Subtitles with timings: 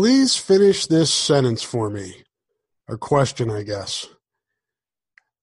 [0.00, 2.24] Please finish this sentence for me.
[2.88, 4.06] Or question, I guess.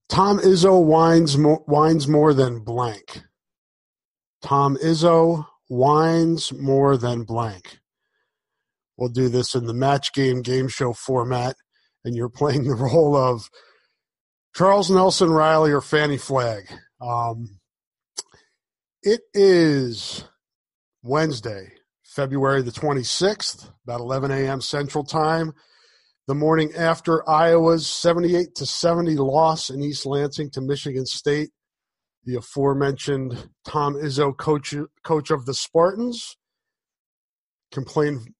[0.09, 3.21] Tom Izzo whines more, whines more than blank.
[4.41, 7.77] Tom Izzo whines more than blank.
[8.97, 11.55] We'll do this in the match game game show format,
[12.03, 13.51] and you're playing the role of
[14.55, 16.63] Charles Nelson Reilly or Fannie Flagg.
[16.99, 17.59] Um,
[19.03, 20.23] it is
[21.03, 21.76] Wednesday,
[22.17, 24.59] February the 26th, about 11 a.m.
[24.59, 25.53] Central Time.
[26.27, 31.51] The morning after Iowa's 78 to 70 loss in East Lansing to Michigan State,
[32.25, 36.35] the aforementioned Tom Izzo, coach coach of the Spartans,
[37.71, 38.33] complained.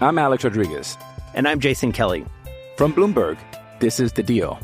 [0.00, 0.96] I'm Alex Rodriguez.
[1.34, 2.24] And I'm Jason Kelly.
[2.78, 3.36] From Bloomberg,
[3.80, 4.58] this is The Deal.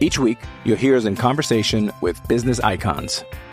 [0.00, 3.22] Each week, you'll hear us in conversation with business icons.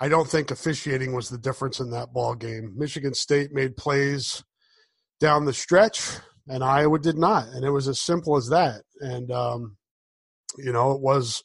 [0.00, 2.74] I don't think officiating was the difference in that ball game.
[2.76, 4.44] Michigan State made plays
[5.20, 8.82] down the stretch, and Iowa did not, and it was as simple as that.
[9.00, 9.76] And um,
[10.56, 11.42] you know, it was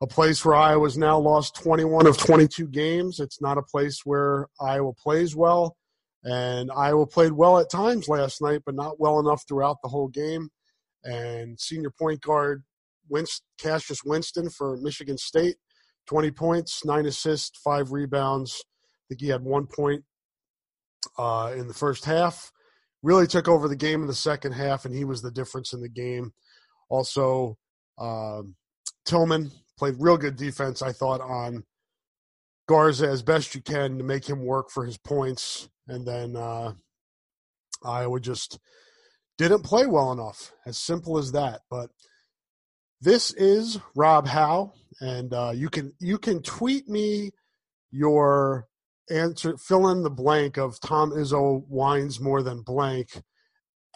[0.00, 3.20] a place where Iowa's now lost 21 of 22 games.
[3.20, 5.76] It's not a place where Iowa plays well,
[6.24, 10.08] and Iowa played well at times last night, but not well enough throughout the whole
[10.08, 10.48] game.
[11.04, 12.64] And senior point guard
[13.12, 15.56] Winst- Cassius Winston for Michigan State
[16.06, 18.62] 20 points, nine assists, five rebounds.
[18.64, 20.04] I think he had one point
[21.18, 22.50] uh, in the first half.
[23.02, 25.82] Really took over the game in the second half, and he was the difference in
[25.82, 26.32] the game.
[26.88, 27.58] Also,
[27.98, 28.42] uh,
[29.04, 31.64] Tillman played real good defense, I thought, on
[32.66, 35.68] Garza as best you can to make him work for his points.
[35.86, 36.72] And then uh,
[37.84, 38.58] Iowa just
[39.36, 40.52] didn't play well enough.
[40.66, 41.60] As simple as that.
[41.70, 41.90] But
[43.00, 47.30] this is Rob Howe and uh, you can you can tweet me
[47.90, 48.66] your
[49.10, 53.22] answer fill in the blank of tom izzo whines more than blank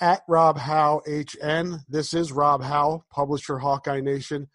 [0.00, 4.47] at rob howe hn this is rob howe publisher hawkeye nation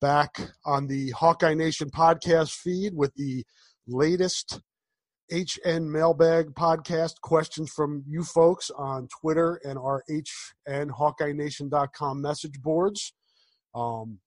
[0.00, 3.44] back on the hawkeye nation podcast feed with the
[3.86, 4.60] latest
[5.30, 7.20] hn mailbag podcast.
[7.22, 13.12] Questions from you folks on twitter and our hn hawkeye nation.com message boards.
[13.74, 14.18] Um,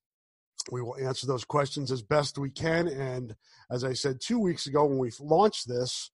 [0.72, 2.88] we will answer those questions as best we can.
[2.88, 3.36] And
[3.70, 6.12] as I said two weeks ago when we launched this,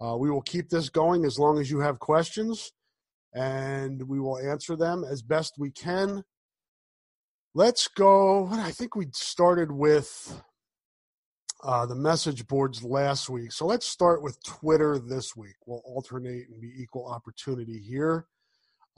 [0.00, 2.72] uh, we will keep this going as long as you have questions
[3.34, 6.22] and we will answer them as best we can.
[7.54, 8.48] Let's go.
[8.50, 10.42] I think we started with
[11.62, 13.52] uh, the message boards last week.
[13.52, 15.54] So let's start with Twitter this week.
[15.66, 18.26] We'll alternate and be equal opportunity here.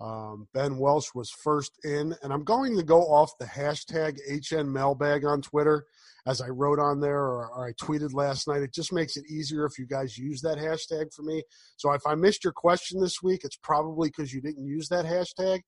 [0.00, 4.72] Um, ben Welsh was first in, and I'm going to go off the hashtag HN
[4.72, 5.86] Mailbag on Twitter,
[6.26, 8.62] as I wrote on there or, or, I tweeted last night.
[8.62, 11.42] It just makes it easier if you guys use that hashtag for me.
[11.76, 15.04] So if I missed your question this week, it's probably because you didn't use that
[15.04, 15.60] hashtag.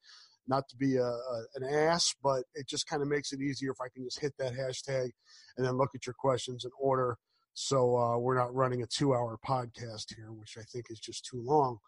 [0.48, 3.70] not to be a, a an ass, but it just kind of makes it easier
[3.70, 5.10] if I can just hit that hashtag
[5.56, 7.16] and then look at your questions in order.
[7.54, 11.42] So uh, we're not running a two-hour podcast here, which I think is just too
[11.42, 11.78] long.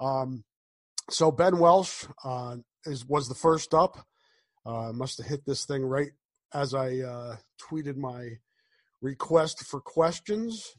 [0.00, 0.44] Um,
[1.10, 3.98] so Ben Welsh uh, is was the first up.
[4.66, 6.10] Uh, must have hit this thing right
[6.52, 7.36] as I uh,
[7.70, 8.30] tweeted my
[9.00, 10.74] request for questions.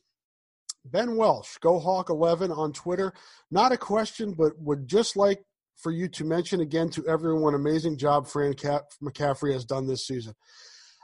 [0.85, 3.13] Ben Welsh, Go Hawk 11 on Twitter.
[3.51, 5.43] Not a question, but would just like
[5.75, 10.33] for you to mention again to everyone amazing job Fran McCaffery has done this season.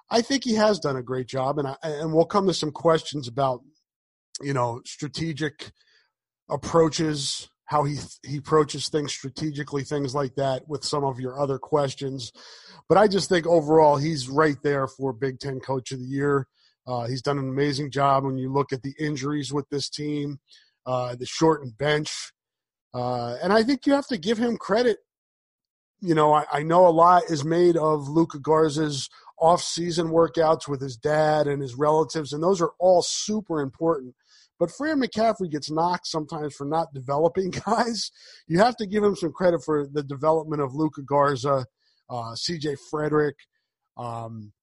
[0.09, 2.71] I think he has done a great job, and I, and we'll come to some
[2.71, 3.61] questions about
[4.41, 5.71] you know strategic
[6.49, 11.57] approaches, how he he approaches things strategically, things like that, with some of your other
[11.57, 12.31] questions.
[12.87, 16.47] But I just think overall he's right there for Big Ten Coach of the Year.
[16.87, 20.39] Uh, he's done an amazing job when you look at the injuries with this team,
[20.85, 22.31] uh, the shortened bench.
[22.93, 24.99] Uh, and I think you have to give him credit.
[25.99, 29.09] You know, I, I know a lot is made of Luka Garza's
[29.39, 34.13] off-season workouts with his dad and his relatives, and those are all super important.
[34.59, 38.11] But Fran McCaffery gets knocked sometimes for not developing guys.
[38.47, 41.65] You have to give him some credit for the development of Luka Garza,
[42.09, 42.75] uh, C.J.
[42.89, 43.35] Frederick,
[43.97, 44.53] um,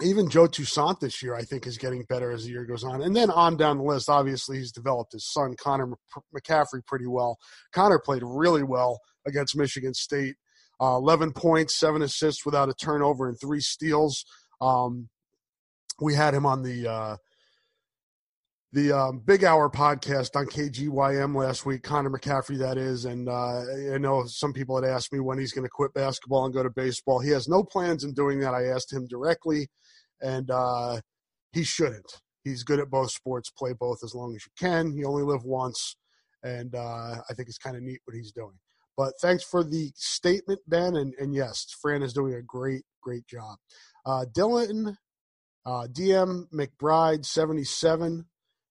[0.00, 3.02] even Joe Toussaint this year, I think, is getting better as the year goes on.
[3.02, 5.94] And then on down the list, obviously, he's developed his son, Connor
[6.34, 7.38] McCaffery, pretty well.
[7.72, 10.34] Connor played really well against Michigan State.
[10.80, 14.24] Uh, 11 points, seven assists without a turnover, and three steals.
[14.60, 15.08] Um,
[16.00, 17.16] we had him on the uh,
[18.72, 23.04] the um, Big Hour podcast on KGYM last week, Connor McCaffery, that is.
[23.04, 26.46] And uh, I know some people had asked me when he's going to quit basketball
[26.46, 27.20] and go to baseball.
[27.20, 28.54] He has no plans in doing that.
[28.54, 29.68] I asked him directly,
[30.22, 31.00] and uh,
[31.52, 32.20] he shouldn't.
[32.44, 34.96] He's good at both sports, play both as long as you can.
[34.96, 35.96] You only live once,
[36.42, 38.58] and uh, I think it's kind of neat what he's doing.
[38.96, 40.96] But thanks for the statement, Ben.
[40.96, 43.58] And, and yes, Fran is doing a great, great job.
[44.06, 44.96] Uh, Dylan,
[45.66, 48.26] uh, DM McBride, 77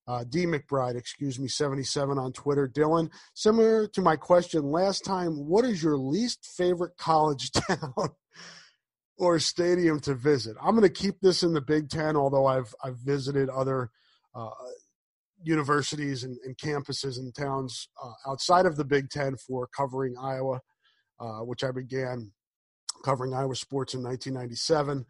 [0.06, 2.68] uh, D McBride, excuse me, 77 on Twitter.
[2.68, 7.94] Dylan, similar to my question last time, what is your least favorite college town
[9.16, 10.56] or stadium to visit?
[10.60, 13.90] I'm going to keep this in the Big Ten, although I've I've visited other
[14.34, 14.50] uh,
[15.42, 20.60] universities and, and, campuses and towns uh, outside of the Big Ten for covering Iowa,
[21.20, 22.32] uh, which I began
[23.04, 25.04] covering Iowa sports in 1997.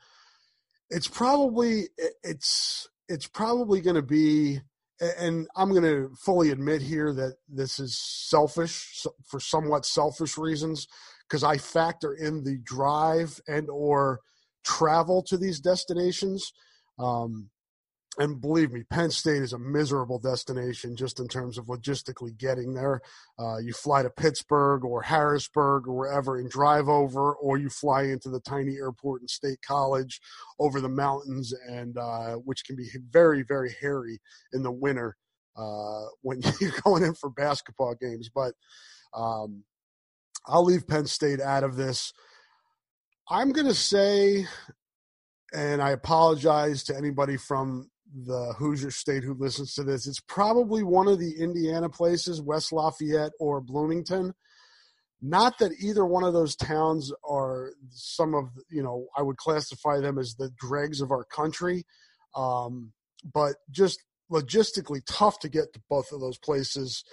[0.90, 1.88] It's probably
[2.22, 4.60] it's it's probably going to be
[5.00, 10.86] and I'm going to fully admit here that this is selfish for somewhat selfish reasons
[11.28, 14.20] because I factor in the drive and or
[14.64, 16.52] travel to these destinations.
[16.98, 17.50] Um,
[18.18, 22.74] and believe me, Penn State is a miserable destination just in terms of logistically getting
[22.74, 23.00] there.
[23.38, 28.02] Uh, you fly to Pittsburgh or Harrisburg or wherever and drive over, or you fly
[28.02, 30.20] into the tiny airport in State College
[30.58, 34.20] over the mountains, and uh, which can be very, very hairy
[34.52, 35.16] in the winter
[35.56, 38.28] uh, when you're going in for basketball games.
[38.28, 38.52] But
[39.14, 39.64] um,
[40.46, 42.12] I'll leave Penn State out of this.
[43.30, 44.46] I'm going to say,
[45.54, 50.82] and I apologize to anybody from the Hoosier State who listens to this, it's probably
[50.82, 54.34] one of the Indiana places, West Lafayette or Bloomington.
[55.20, 60.00] Not that either one of those towns are some of, you know, I would classify
[60.00, 61.84] them as the dregs of our country,
[62.34, 62.92] um,
[63.32, 67.04] but just logistically tough to get to both of those places.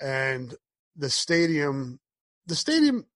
[0.00, 0.54] And
[0.94, 1.98] the stadium,
[2.46, 3.06] the stadium,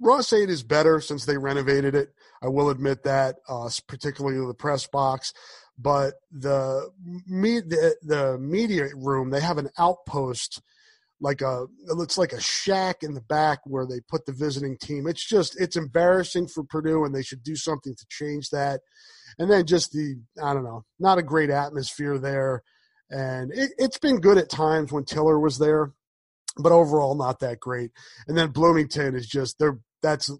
[0.00, 2.08] Ross-Ade is better since they renovated it.
[2.42, 5.32] I will admit that, uh, particularly the press box
[5.80, 6.90] but the
[7.26, 10.60] me the, the media room they have an outpost
[11.20, 14.76] like a it looks like a shack in the back where they put the visiting
[14.78, 15.06] team.
[15.06, 18.80] It's just it's embarrassing for purdue and they should do something to change that.
[19.38, 22.62] And then just the i don't know not a great atmosphere there.
[23.10, 25.92] And it, it's been good at times when tiller was there
[26.56, 27.90] but overall not that great.
[28.26, 30.30] And then bloomington is just they're that's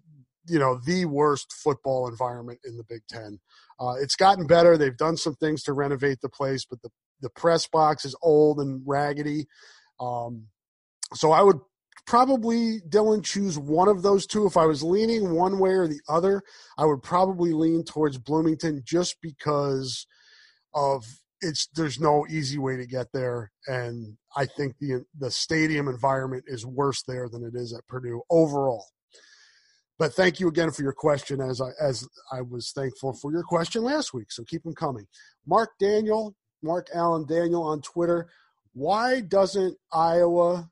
[0.47, 3.39] you know the worst football environment in the big ten
[3.81, 4.77] uh, it's gotten better.
[4.77, 6.89] They've done some things to renovate the place, but the,
[7.21, 9.47] the press box is old and raggedy.
[9.99, 10.47] Um,
[11.13, 11.59] so I would
[12.05, 14.45] probably, Dylan, choose one of those two.
[14.45, 16.43] If I was leaning one way or the other,
[16.77, 20.05] I would probably lean towards Bloomington just because
[20.73, 21.03] of
[21.41, 26.43] it's there's no easy way to get there and i think the the stadium environment
[26.47, 28.85] is worse there than it is at purdue overall
[30.01, 33.43] but thank you again for your question, as I as I was thankful for your
[33.43, 34.31] question last week.
[34.31, 35.05] So keep them coming.
[35.45, 38.27] Mark Daniel, Mark Allen Daniel on Twitter.
[38.73, 40.67] Why doesn't Iowa,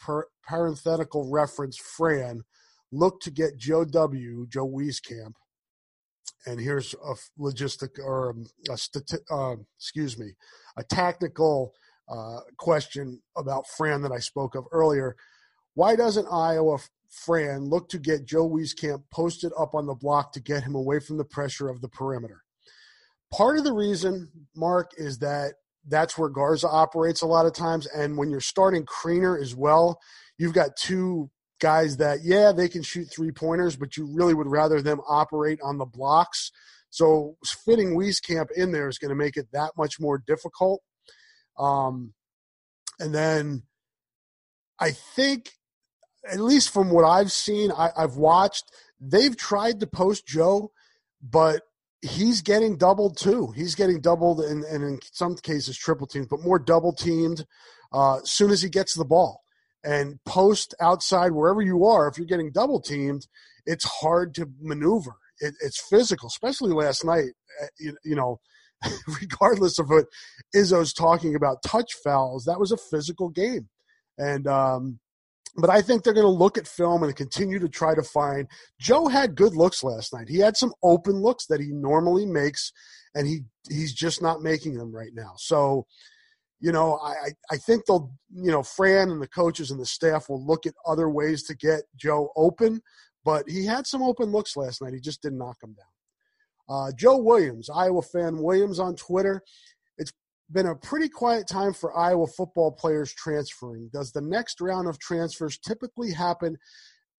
[0.00, 2.42] per, parenthetical reference Fran,
[2.90, 4.48] look to get Joe W.
[4.48, 5.34] Joe Wieskamp,
[6.44, 10.32] and here's a logistic or um, a stati- uh, excuse me,
[10.76, 11.72] a tactical
[12.08, 15.14] uh, question about Fran that I spoke of earlier.
[15.74, 16.78] Why doesn't Iowa
[17.10, 21.00] Fran look to get Joe Wieskamp posted up on the block to get him away
[21.00, 22.42] from the pressure of the perimeter?
[23.32, 25.54] Part of the reason, Mark, is that
[25.86, 27.86] that's where Garza operates a lot of times.
[27.86, 30.00] And when you're starting Kriener as well,
[30.38, 34.46] you've got two guys that, yeah, they can shoot three pointers, but you really would
[34.46, 36.50] rather them operate on the blocks.
[36.90, 40.82] So fitting Wieskamp in there is going to make it that much more difficult.
[41.58, 42.14] Um,
[42.98, 43.62] and then
[44.78, 45.52] I think,
[46.28, 48.64] at least from what I've seen, I, I've watched,
[49.00, 50.72] they've tried to post Joe,
[51.22, 51.62] but
[52.02, 53.52] he's getting doubled too.
[53.54, 57.44] He's getting doubled and, and in some cases triple teamed, but more double teamed
[57.92, 59.42] uh, soon as he gets the ball.
[59.82, 63.26] And post outside wherever you are, if you're getting double teamed,
[63.64, 65.14] it's hard to maneuver.
[65.38, 67.30] It, it's physical, especially last night.
[67.62, 68.40] Uh, you, you know,
[69.20, 70.04] regardless of what
[70.54, 73.68] Izzo's talking about touch fouls, that was a physical game.
[74.18, 75.00] And um,
[75.56, 78.48] but I think they're going to look at film and continue to try to find.
[78.80, 80.28] Joe had good looks last night.
[80.28, 82.72] He had some open looks that he normally makes,
[83.14, 85.32] and he he's just not making them right now.
[85.36, 85.86] So,
[86.60, 90.28] you know, I I think they'll you know Fran and the coaches and the staff
[90.28, 92.80] will look at other ways to get Joe open,
[93.24, 94.94] but he had some open looks last night.
[94.94, 95.86] He just didn't knock them down.
[96.68, 99.42] Uh, Joe Williams, Iowa fan Williams on Twitter
[100.52, 103.90] been a pretty quiet time for Iowa football players transferring.
[103.92, 106.56] Does the next round of transfers typically happen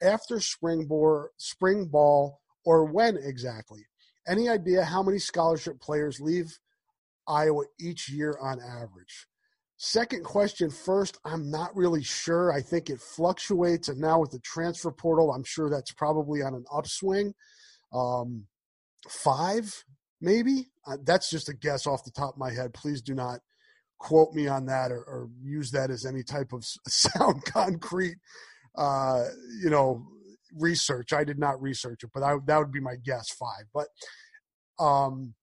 [0.01, 3.85] after spring ball, spring ball or when exactly?
[4.27, 6.57] Any idea how many scholarship players leave
[7.27, 9.27] Iowa each year on average?
[9.77, 12.53] Second question first, I'm not really sure.
[12.53, 16.53] I think it fluctuates, and now with the transfer portal, I'm sure that's probably on
[16.53, 17.33] an upswing.
[17.91, 18.45] Um,
[19.09, 19.83] five,
[20.21, 20.69] maybe.
[20.85, 22.73] Uh, that's just a guess off the top of my head.
[22.73, 23.39] Please do not
[23.99, 28.17] quote me on that or, or use that as any type of sound concrete,
[28.77, 29.25] uh,
[29.61, 30.05] you know,
[30.57, 31.13] research.
[31.13, 33.29] I did not research it, but I, that would be my guess.
[33.29, 33.87] Five, but
[34.83, 35.33] um,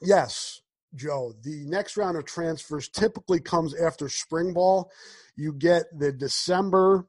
[0.00, 0.60] yes,
[0.94, 1.32] Joe.
[1.42, 4.90] The next round of transfers typically comes after spring ball.
[5.36, 7.06] You get the December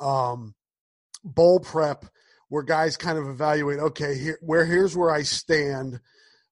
[0.00, 0.54] um,
[1.24, 2.06] bowl prep
[2.48, 6.00] where guys kind of evaluate, okay, here where here's where I stand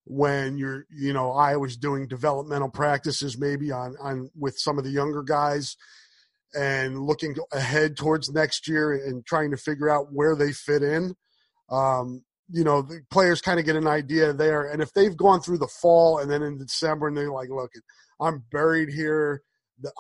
[0.05, 4.85] when you're, you know, I was doing developmental practices maybe on on with some of
[4.85, 5.76] the younger guys
[6.55, 11.15] and looking ahead towards next year and trying to figure out where they fit in.
[11.71, 14.65] Um, you know, the players kind of get an idea there.
[14.71, 17.73] And if they've gone through the fall and then in December and they're like, look,
[18.21, 19.43] I'm buried here.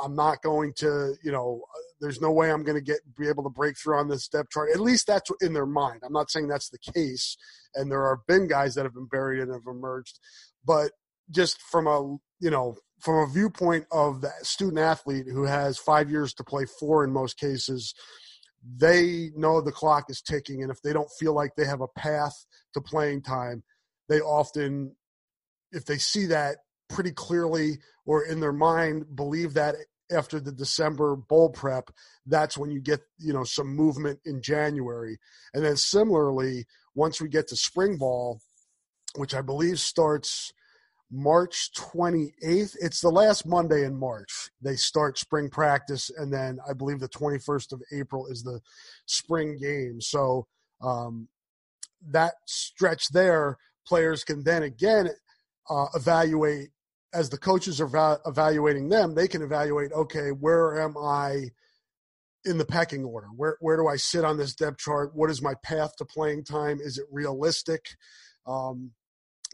[0.02, 3.28] I'm not going to, you know, uh, there's no way I'm going to get be
[3.28, 4.70] able to break through on this depth chart.
[4.72, 6.00] At least that's in their mind.
[6.04, 7.36] I'm not saying that's the case,
[7.74, 10.18] and there are been guys that have been buried and have emerged,
[10.64, 10.92] but
[11.30, 12.00] just from a
[12.40, 16.64] you know from a viewpoint of the student athlete who has five years to play
[16.64, 17.94] four in most cases,
[18.78, 21.88] they know the clock is ticking, and if they don't feel like they have a
[21.88, 23.62] path to playing time,
[24.08, 24.94] they often,
[25.72, 26.56] if they see that
[26.88, 29.74] pretty clearly or in their mind believe that
[30.10, 31.90] after the December bowl prep,
[32.26, 35.18] that's when you get, you know, some movement in January.
[35.52, 38.40] And then similarly, once we get to spring ball,
[39.16, 40.52] which I believe starts
[41.10, 44.50] March 28th, it's the last Monday in March.
[44.60, 48.60] They start spring practice, and then I believe the 21st of April is the
[49.06, 50.00] spring game.
[50.00, 50.46] So
[50.80, 51.28] um,
[52.10, 55.10] that stretch there, players can then again
[55.70, 56.70] uh, evaluate
[57.16, 61.50] as the coaches are va- evaluating them, they can evaluate, okay, where am I
[62.44, 63.28] in the pecking order?
[63.34, 65.14] Where where do I sit on this depth chart?
[65.14, 66.78] What is my path to playing time?
[66.80, 67.96] Is it realistic?
[68.46, 68.92] Um,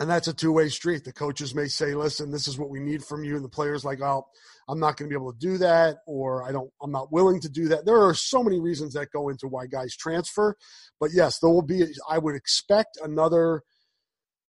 [0.01, 1.05] and that's a two way street.
[1.05, 3.85] The coaches may say, "Listen, this is what we need from you," and the players
[3.85, 4.27] like, "Oh,
[4.69, 7.41] I'm not going to be able to do that," or "I don't, I'm not willing
[7.43, 10.57] to do that." There are so many reasons that go into why guys transfer,
[10.99, 11.85] but yes, there will be.
[12.09, 13.63] I would expect another.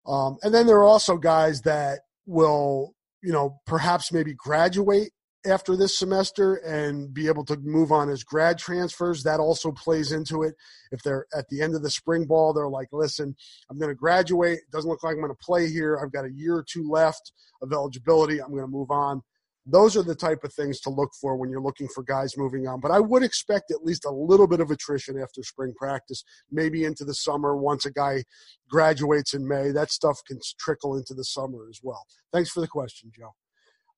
[0.06, 5.12] Um, and then there are also guys that will, you know, perhaps maybe graduate
[5.46, 9.24] after this semester and be able to move on as grad transfers.
[9.24, 10.54] That also plays into it.
[10.92, 13.36] If they're at the end of the spring ball, they're like, listen,
[13.70, 14.60] I'm going to graduate.
[14.60, 16.00] It doesn't look like I'm going to play here.
[16.02, 18.42] I've got a year or two left of eligibility.
[18.42, 19.22] I'm going to move on
[19.66, 22.68] those are the type of things to look for when you're looking for guys moving
[22.68, 22.80] on.
[22.80, 26.84] But I would expect at least a little bit of attrition after spring practice, maybe
[26.84, 28.24] into the summer once a guy
[28.70, 29.72] graduates in May.
[29.72, 32.06] That stuff can trickle into the summer as well.
[32.34, 33.34] Thanks for the question, Joe.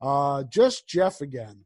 [0.01, 1.63] Uh, just Jeff again.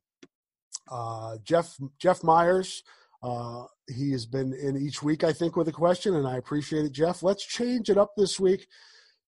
[0.89, 2.83] Uh, Jeff Jeff Myers.
[3.23, 6.85] Uh, he has been in each week, I think, with a question, and I appreciate
[6.85, 7.23] it, Jeff.
[7.23, 8.67] Let's change it up this week.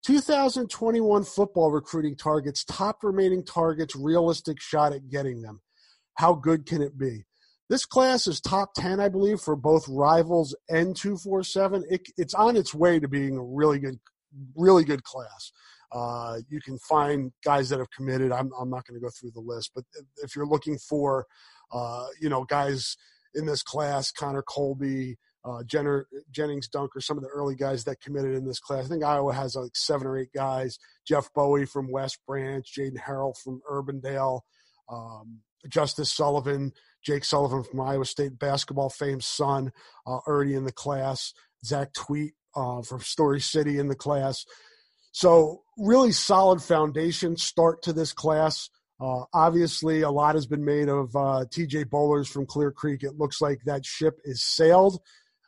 [0.05, 5.61] 2021 football recruiting targets, top remaining targets, realistic shot at getting them.
[6.15, 7.25] How good can it be?
[7.69, 11.85] This class is top 10, I believe, for both rivals and 247.
[11.89, 13.99] It, it's on its way to being a really good,
[14.55, 15.51] really good class.
[15.91, 18.31] Uh, you can find guys that have committed.
[18.31, 19.83] I'm, I'm not going to go through the list, but
[20.17, 21.25] if you're looking for,
[21.71, 22.95] uh, you know, guys
[23.35, 28.01] in this class, Connor Colby, uh, Jenner, Jennings Dunker, some of the early guys that
[28.01, 28.85] committed in this class.
[28.85, 30.77] I think Iowa has like seven or eight guys.
[31.07, 34.41] Jeff Bowie from West Branch, Jaden Harrell from Urbandale,
[34.91, 39.71] um, Justice Sullivan, Jake Sullivan from Iowa State basketball fame son,
[40.05, 41.33] uh, already in the class.
[41.65, 44.45] Zach Twedt uh, from Story City in the class.
[45.11, 48.69] So really solid foundation start to this class.
[49.01, 53.03] Uh, obviously, a lot has been made of uh, TJ Bollers from Clear Creek.
[53.03, 54.99] It looks like that ship is sailed.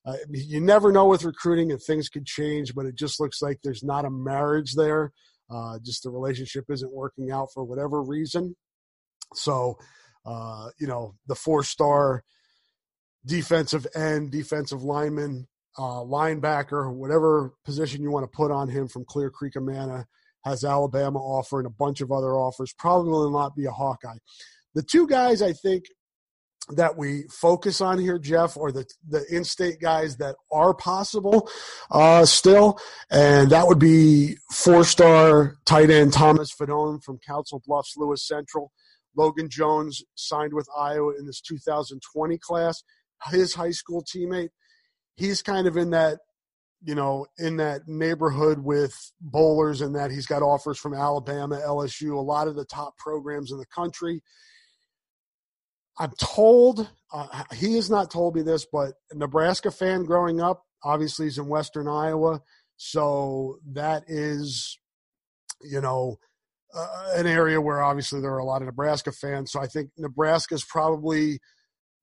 [0.05, 3.59] Uh, you never know with recruiting and things could change, but it just looks like
[3.63, 5.11] there's not a marriage there.
[5.49, 8.55] Uh, just the relationship isn't working out for whatever reason.
[9.33, 9.77] So,
[10.25, 12.23] uh, you know, the four star
[13.25, 19.05] defensive end, defensive lineman, uh, linebacker, whatever position you want to put on him from
[19.05, 20.05] Clear Creek Amana
[20.43, 22.73] has Alabama offer and a bunch of other offers.
[22.77, 24.17] Probably will not be a Hawkeye.
[24.73, 25.85] The two guys I think
[26.69, 31.49] that we focus on here, Jeff, or the the in-state guys that are possible
[31.89, 38.25] uh, still, and that would be four-star tight end Thomas Fidone from Council Bluffs Lewis
[38.27, 38.71] Central.
[39.17, 42.81] Logan Jones signed with Iowa in this 2020 class.
[43.29, 44.49] His high school teammate,
[45.15, 46.19] he's kind of in that
[46.83, 52.15] you know, in that neighborhood with Bollers and that he's got offers from Alabama, LSU,
[52.15, 54.21] a lot of the top programs in the country.
[56.01, 61.27] I'm told, uh, he has not told me this, but Nebraska fan growing up, obviously
[61.27, 62.41] he's in Western Iowa.
[62.77, 64.79] So that is,
[65.61, 66.17] you know,
[66.73, 69.51] uh, an area where obviously there are a lot of Nebraska fans.
[69.51, 71.39] So I think Nebraska is probably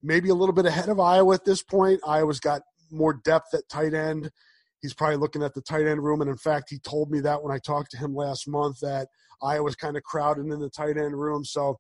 [0.03, 2.01] maybe a little bit ahead of Iowa at this point.
[2.07, 4.31] Iowa's got more depth at tight end
[4.81, 6.21] he's probably looking at the tight end room.
[6.21, 9.09] And in fact, he told me that when I talked to him last month that
[9.43, 11.45] Iowa's kind of crowded in the tight end room.
[11.45, 11.79] So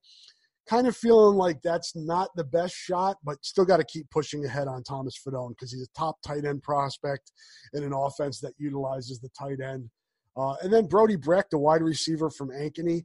[0.69, 4.45] kind of feeling like that's not the best shot, but still got to keep pushing
[4.45, 7.33] ahead on Thomas Fidone because he's a top tight end prospect
[7.73, 9.89] in an offense that utilizes the tight end.
[10.37, 13.05] Uh, and then Brody Breck, the wide receiver from Ankeny,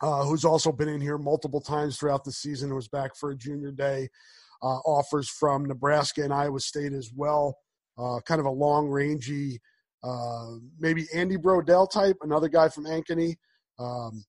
[0.00, 3.36] uh, who's also been in here multiple times throughout the season, was back for a
[3.36, 4.08] junior day.
[4.62, 7.58] Uh, offers from Nebraska and Iowa State as well
[7.98, 9.60] uh, kind of a long rangy,
[10.02, 13.36] uh, maybe Andy Brodell type, another guy from Ankeny.
[13.78, 14.24] Um,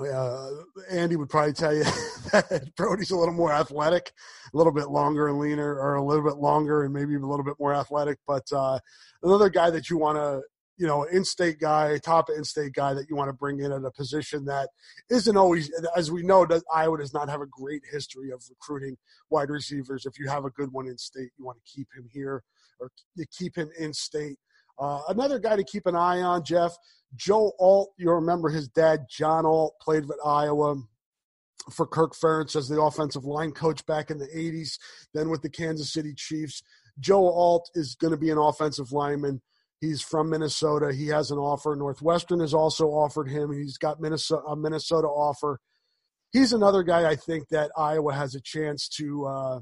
[0.00, 0.50] uh,
[0.90, 1.84] Andy would probably tell you
[2.32, 4.12] that Brody's a little more athletic,
[4.52, 7.44] a little bit longer and leaner, or a little bit longer and maybe a little
[7.44, 8.18] bit more athletic.
[8.26, 8.78] But uh,
[9.22, 10.42] another guy that you want to,
[10.76, 13.90] you know, in-state guy, top in-state guy that you want to bring in at a
[13.92, 14.68] position that
[15.10, 18.96] isn't always, as we know, does, Iowa does not have a great history of recruiting
[19.30, 20.06] wide receivers.
[20.06, 22.42] If you have a good one in state, you want to keep him here
[22.80, 24.38] or you keep him in state.
[24.78, 26.76] Uh, another guy to keep an eye on, Jeff,
[27.14, 27.92] Joe Alt.
[27.96, 30.82] You remember his dad, John Alt, played with Iowa
[31.70, 34.78] for Kirk Ferentz as the offensive line coach back in the 80s,
[35.14, 36.62] then with the Kansas City Chiefs.
[36.98, 39.40] Joe Alt is going to be an offensive lineman.
[39.80, 40.92] He's from Minnesota.
[40.92, 41.74] He has an offer.
[41.76, 43.52] Northwestern has also offered him.
[43.52, 45.60] He's got Minnesota, a Minnesota offer.
[46.32, 49.60] He's another guy I think that Iowa has a chance to uh,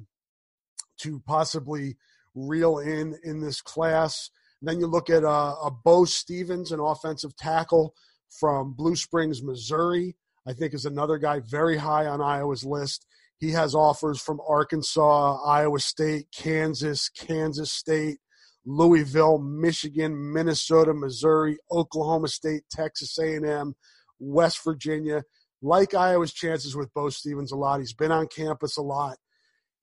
[1.02, 1.96] to possibly–
[2.34, 4.30] reel in in this class.
[4.62, 7.94] Then you look at uh, a Bo Stevens, an offensive tackle
[8.30, 10.16] from Blue Springs, Missouri.
[10.46, 13.06] I think is another guy very high on Iowa's list.
[13.38, 18.18] He has offers from Arkansas, Iowa State, Kansas, Kansas State,
[18.64, 23.74] Louisville, Michigan, Minnesota, Missouri, Oklahoma State, Texas A&M,
[24.20, 25.24] West Virginia.
[25.60, 27.80] Like Iowa's chances with Bo Stevens a lot.
[27.80, 29.16] He's been on campus a lot.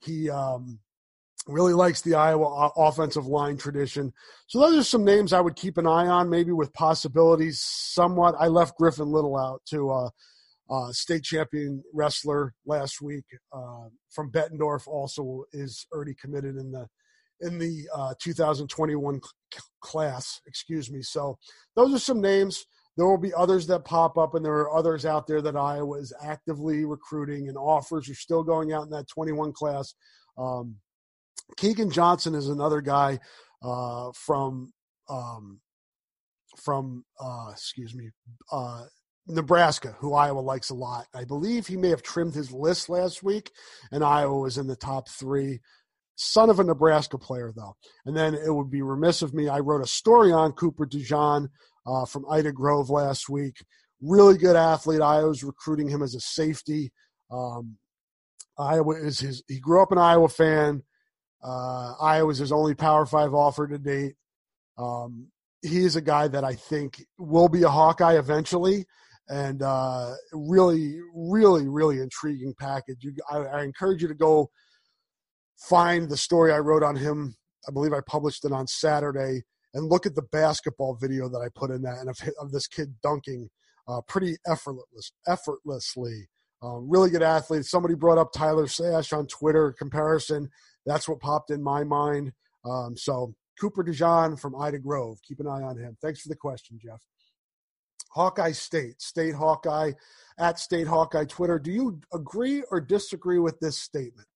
[0.01, 0.79] He um,
[1.49, 4.13] really likes the Iowa offensive line tradition.
[4.47, 8.35] So those are some names I would keep an eye on, maybe with possibilities somewhat.
[8.39, 10.09] I left Griffin Liddle out to uh,
[10.69, 14.87] uh, state champion wrestler last week uh, from Bettendorf.
[14.87, 16.87] Also is already committed in the
[17.41, 19.21] in the uh, 2021
[19.81, 20.41] class.
[20.45, 21.01] Excuse me.
[21.01, 21.37] So
[21.75, 22.65] those are some names.
[22.97, 25.99] There will be others that pop up, and there are others out there that Iowa
[25.99, 29.93] is actively recruiting, and offers are still going out in that 21 class.
[30.37, 30.75] Um,
[31.57, 33.19] Keegan Johnson is another guy
[33.61, 34.71] uh, from
[35.09, 35.59] um,
[36.57, 38.09] from uh, excuse me
[38.51, 38.83] uh,
[39.27, 41.05] Nebraska, who Iowa likes a lot.
[41.13, 43.51] I believe he may have trimmed his list last week,
[43.91, 45.59] and Iowa was in the top three.
[46.15, 47.77] Son of a Nebraska player, though.
[48.05, 49.47] And then it would be remiss of me.
[49.47, 51.47] I wrote a story on Cooper DeJean
[51.85, 53.55] uh, from Ida Grove last week.
[54.01, 54.99] Really good athlete.
[54.99, 56.91] I was recruiting him as a safety.
[57.31, 57.77] Um,
[58.57, 59.43] Iowa is his.
[59.47, 60.83] He grew up an Iowa fan.
[61.43, 64.15] Uh, Iowa is his only Power Five offer to date.
[64.77, 65.27] Um,
[65.61, 68.85] he is a guy that I think will be a Hawkeye eventually,
[69.27, 72.97] and uh, really, really, really intriguing package.
[73.01, 74.49] You, I, I encourage you to go
[75.57, 77.35] find the story I wrote on him.
[77.67, 81.49] I believe I published it on Saturday, and look at the basketball video that I
[81.53, 83.49] put in that, and of, of this kid dunking
[83.87, 86.27] uh, pretty effortless, effortlessly.
[86.61, 87.65] Um, really good athlete.
[87.65, 90.49] Somebody brought up Tyler Sash on Twitter comparison.
[90.85, 92.33] That's what popped in my mind.
[92.65, 95.19] Um, so Cooper DeJean from Ida Grove.
[95.27, 95.97] Keep an eye on him.
[96.01, 97.01] Thanks for the question, Jeff.
[98.11, 99.91] Hawkeye State, State Hawkeye,
[100.39, 101.59] at State Hawkeye Twitter.
[101.59, 104.27] Do you agree or disagree with this statement?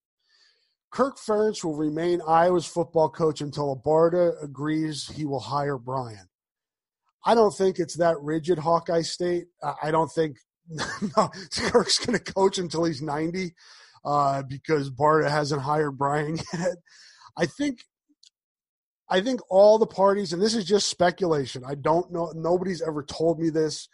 [0.91, 6.29] Kirk Ferentz will remain Iowa's football coach until Abarta agrees he will hire Brian.
[7.25, 9.45] I don't think it's that rigid, Hawkeye State.
[9.81, 10.37] I don't think
[11.17, 13.53] no, Kirk's going to coach until he's 90
[14.05, 16.77] uh, because Barta hasn't hired Brian yet.
[17.37, 17.79] I think
[19.09, 21.63] I think all the parties, and this is just speculation.
[21.65, 22.31] I don't know.
[22.35, 23.87] Nobody's ever told me this.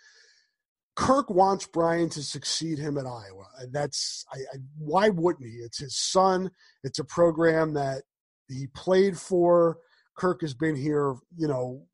[0.96, 3.48] Kirk wants Brian to succeed him at Iowa.
[3.60, 5.58] And that's I, I, why wouldn't he?
[5.58, 6.52] It's his son.
[6.84, 8.04] It's a program that
[8.50, 9.78] he played for.
[10.18, 11.86] Kirk has been here, you know,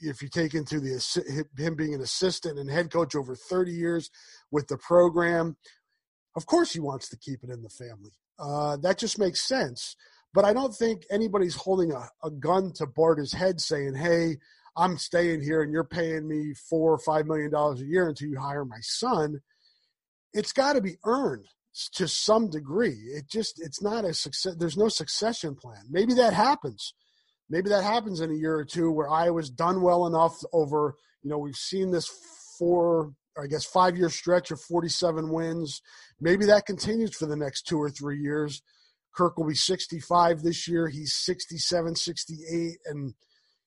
[0.00, 4.10] if you take into the him being an assistant and head coach over 30 years
[4.50, 5.56] with the program,
[6.36, 8.12] of course he wants to keep it in the family.
[8.38, 9.96] Uh, that just makes sense.
[10.34, 14.36] But I don't think anybody's holding a, a gun to Barta's head saying, hey,
[14.76, 18.28] I'm staying here and you're paying me four or five million dollars a year until
[18.28, 19.40] you hire my son.
[20.32, 21.46] It's got to be earned
[21.94, 22.96] to some degree.
[23.14, 24.54] It just, it's not a success.
[24.58, 25.84] There's no succession plan.
[25.90, 26.92] Maybe that happens
[27.50, 31.30] maybe that happens in a year or two where Iowa's done well enough over, you
[31.30, 32.08] know, we've seen this
[32.58, 35.82] four, I guess, five year stretch of 47 wins.
[36.20, 38.62] Maybe that continues for the next two or three years.
[39.14, 40.88] Kirk will be 65 this year.
[40.88, 42.78] He's 67, 68.
[42.86, 43.14] And,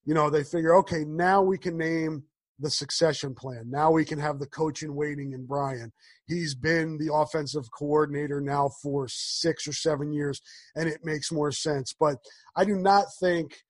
[0.06, 2.24] you know, they figure, okay, now we can name
[2.60, 3.64] the succession plan.
[3.70, 5.92] Now we can have the coaching waiting in Brian.
[6.28, 10.42] He's been the offensive coordinator now for six or seven years,
[10.76, 11.94] and it makes more sense.
[12.00, 12.18] But
[12.56, 13.64] I do not think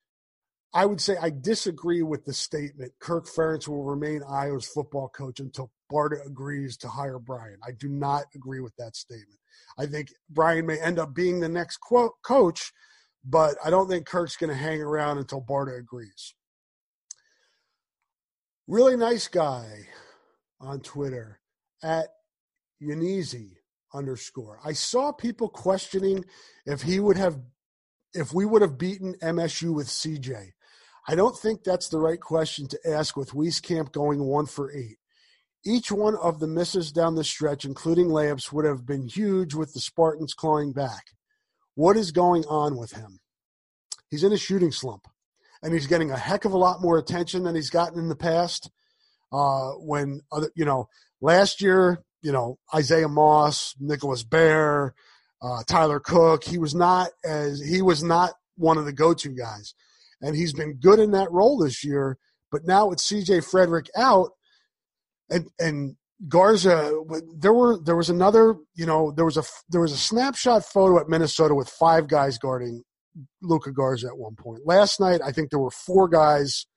[0.73, 2.93] I would say I disagree with the statement.
[2.99, 7.57] Kirk Ferentz will remain Iowa's football coach until Barta agrees to hire Brian.
[7.65, 9.39] I do not agree with that statement.
[9.77, 12.71] I think Brian may end up being the next quote coach,
[13.25, 16.33] but I don't think Kirk's going to hang around until Barta agrees.
[18.67, 19.87] Really nice guy
[20.59, 21.39] on Twitter
[21.83, 22.07] at
[22.81, 23.51] Yanezi
[23.93, 24.59] underscore.
[24.63, 26.23] I saw people questioning
[26.65, 27.39] if he would have
[28.13, 30.51] if we would have beaten MSU with CJ.
[31.07, 34.97] I don't think that's the right question to ask with Wieskamp going one for eight.
[35.65, 39.73] Each one of the misses down the stretch, including layups, would have been huge with
[39.73, 41.07] the Spartans clawing back.
[41.75, 43.19] What is going on with him?
[44.09, 45.07] He's in a shooting slump,
[45.61, 48.15] and he's getting a heck of a lot more attention than he's gotten in the
[48.15, 48.69] past.
[49.31, 50.89] Uh, when other, you know,
[51.21, 54.93] last year, you know, Isaiah Moss, Nicholas Baer,
[55.41, 59.73] uh, Tyler Cook, he was not as he was not one of the go-to guys
[60.21, 62.17] and he's been good in that role this year.
[62.51, 63.41] But now with C.J.
[63.41, 64.31] Frederick out,
[65.31, 65.95] and and
[66.27, 66.93] Garza,
[67.35, 70.99] there were there was another, you know, there was a there was a snapshot photo
[70.99, 72.83] at Minnesota with five guys guarding
[73.41, 74.61] Luka Garza at one point.
[74.65, 76.67] Last night, I think there were four guys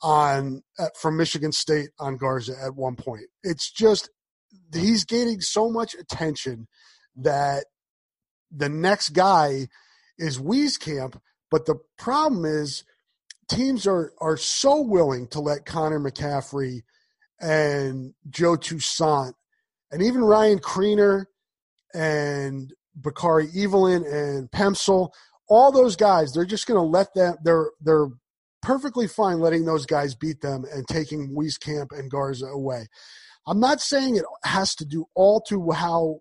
[0.00, 3.24] on at, from Michigan State on Garza at one point.
[3.42, 4.10] It's just
[4.72, 6.68] he's gaining so much attention
[7.16, 7.64] that
[8.50, 9.66] the next guy
[10.18, 11.18] is Wieskamp
[11.52, 12.82] but the problem is
[13.48, 16.80] teams are are so willing to let Connor McCaffery
[17.42, 19.34] and Joe Toussaint
[19.90, 21.26] and even Ryan Kriener
[21.92, 25.10] and Bakari Evelyn and Pemsl,
[25.48, 27.36] all those guys, they're just going to let them.
[27.44, 28.08] They're they're
[28.62, 32.86] perfectly fine letting those guys beat them and taking Wieskamp and Garza away.
[33.46, 36.20] I'm not saying it has to do all to how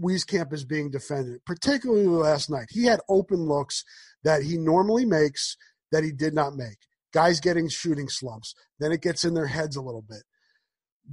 [0.00, 2.66] Wieskamp is being defended, particularly last night.
[2.70, 3.84] He had open looks
[4.22, 5.56] that he normally makes
[5.92, 6.76] that he did not make.
[7.12, 8.54] Guys getting shooting slumps.
[8.78, 10.22] Then it gets in their heads a little bit.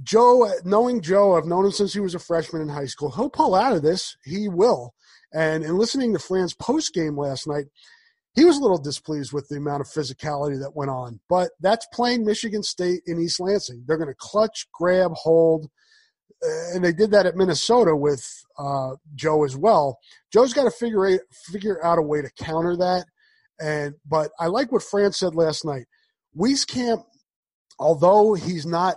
[0.02, 3.10] Joe, knowing Joe, I've known him since he was a freshman in high school.
[3.10, 4.16] He'll pull out of this.
[4.24, 4.94] He will.
[5.32, 7.66] And in listening to Fran's post game last night,
[8.34, 11.20] he was a little displeased with the amount of physicality that went on.
[11.28, 13.84] But that's playing Michigan State in East Lansing.
[13.86, 15.68] They're going to clutch, grab, hold.
[16.42, 18.24] and they did that at Minnesota with
[18.58, 19.98] uh, Joe as well.
[20.32, 21.18] Joe's got to figure a,
[21.50, 23.06] figure out a way to counter that.
[23.60, 25.86] And but I like what Fran said last night.
[26.38, 27.04] Wieskamp,
[27.78, 28.96] although he's not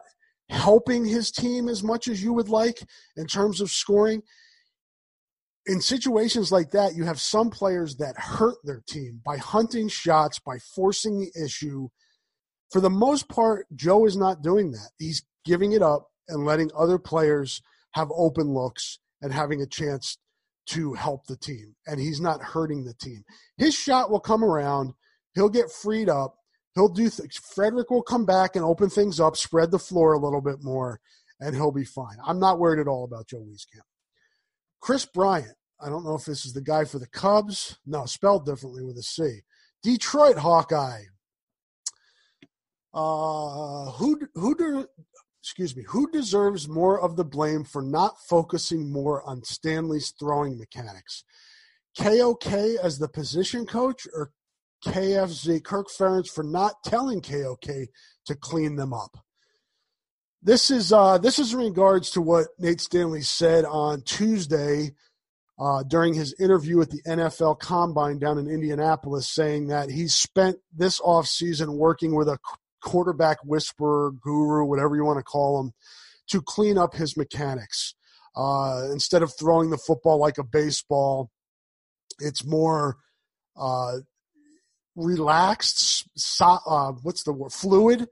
[0.54, 2.80] helping his team as much as you would like
[3.18, 4.22] in terms of scoring,
[5.66, 10.40] in situations like that, you have some players that hurt their team by hunting shots,
[10.40, 11.88] by forcing the issue.
[12.72, 14.92] For the most part, Joe is not doing that.
[14.98, 17.62] He's giving it up and letting other players
[17.94, 20.18] have open looks and having a chance
[20.66, 21.76] to help the team.
[21.88, 23.24] And he's not hurting the team.
[23.58, 24.94] His shot will come around.
[25.36, 26.36] He'll get freed up.
[26.76, 30.20] He'll do th- Frederick will come back and open things up, spread the floor a
[30.20, 31.00] little bit more,
[31.40, 32.18] and he'll be fine.
[32.26, 33.82] I'm not worried at all about Joe Wieskamp.
[34.82, 35.56] Chris Bryant.
[35.80, 37.78] I don't know if this is the guy for the Cubs.
[37.86, 39.42] No, spelled differently with a C.
[39.82, 41.04] Detroit Hawkeye.
[42.94, 44.88] Uh, who who do,
[45.42, 50.58] excuse me, who deserves more of the blame for not focusing more on Stanley's throwing
[50.58, 51.24] mechanics?
[52.00, 52.48] KOK
[52.82, 54.32] as the position coach or
[54.86, 57.88] KFZ Kirk Ferentz for not telling KOK
[58.26, 59.18] to clean them up?
[60.42, 64.92] This is uh, this is in regards to what Nate Stanley said on Tuesday
[65.60, 70.58] uh, during his interview at the NFL Combine down in Indianapolis, saying that he spent
[70.76, 72.38] this offseason working with a
[72.82, 75.72] quarterback whisperer, guru, whatever you want to call him,
[76.28, 77.96] to clean up his mechanics.
[78.36, 81.30] Uh, instead of throwing the football like a baseball,
[82.20, 82.98] it's more
[83.56, 83.98] uh,
[84.96, 86.08] relaxed.
[86.16, 87.52] So, uh, what's the word?
[87.52, 88.08] Fluid.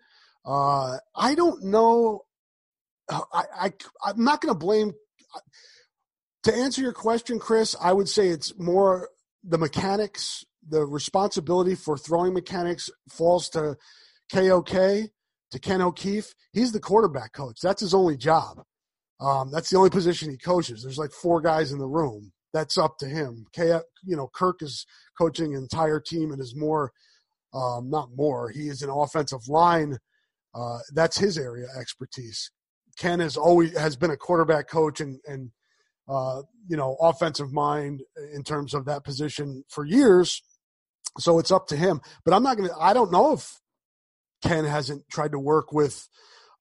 [0.46, 2.22] Uh, I don't know.
[3.10, 3.74] I, I
[4.06, 4.94] I'm not going to blame.
[6.44, 9.10] To answer your question, Chris, I would say it's more
[9.44, 10.44] the mechanics.
[10.68, 13.78] The responsibility for throwing mechanics falls to
[14.32, 14.70] KOK
[15.52, 16.34] to Ken O'Keefe.
[16.54, 17.60] He's the quarterback coach.
[17.62, 18.64] That's his only job.
[19.20, 20.82] Um, that's the only position he coaches.
[20.82, 22.32] There's like four guys in the room.
[22.54, 23.46] That's up to him.
[23.54, 24.86] K, you know, Kirk is
[25.18, 26.92] coaching an entire team and is more,
[27.54, 28.50] um, not more.
[28.50, 29.98] He is an offensive line.
[30.54, 32.52] Uh, that's his area expertise.
[32.98, 35.52] Ken has always has been a quarterback coach and and
[36.10, 38.02] uh, you know offensive mind
[38.34, 40.42] in terms of that position for years.
[41.18, 42.02] So it's up to him.
[42.26, 42.78] But I'm not gonna.
[42.78, 43.60] I don't know if
[44.44, 46.08] Ken hasn't tried to work with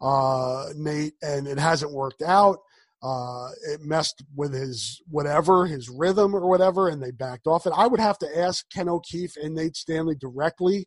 [0.01, 2.59] uh, Nate, and it hasn't worked out.
[3.03, 7.73] Uh, it messed with his whatever, his rhythm or whatever, and they backed off it.
[7.75, 10.87] I would have to ask Ken O'Keefe and Nate Stanley directly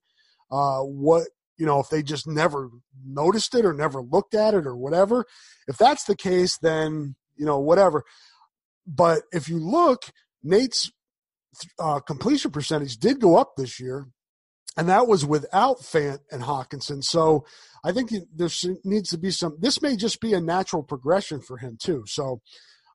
[0.51, 2.69] uh, what you know if they just never
[3.03, 5.25] noticed it or never looked at it or whatever.
[5.67, 8.03] If that's the case, then you know whatever.
[8.85, 10.03] But if you look,
[10.43, 10.91] Nate's
[11.79, 14.07] uh, completion percentage did go up this year
[14.77, 17.03] and that was without Fant and Hockenson.
[17.03, 17.45] So
[17.83, 18.49] I think there
[18.83, 19.57] needs to be some.
[19.59, 22.03] This may just be a natural progression for him too.
[22.07, 22.41] So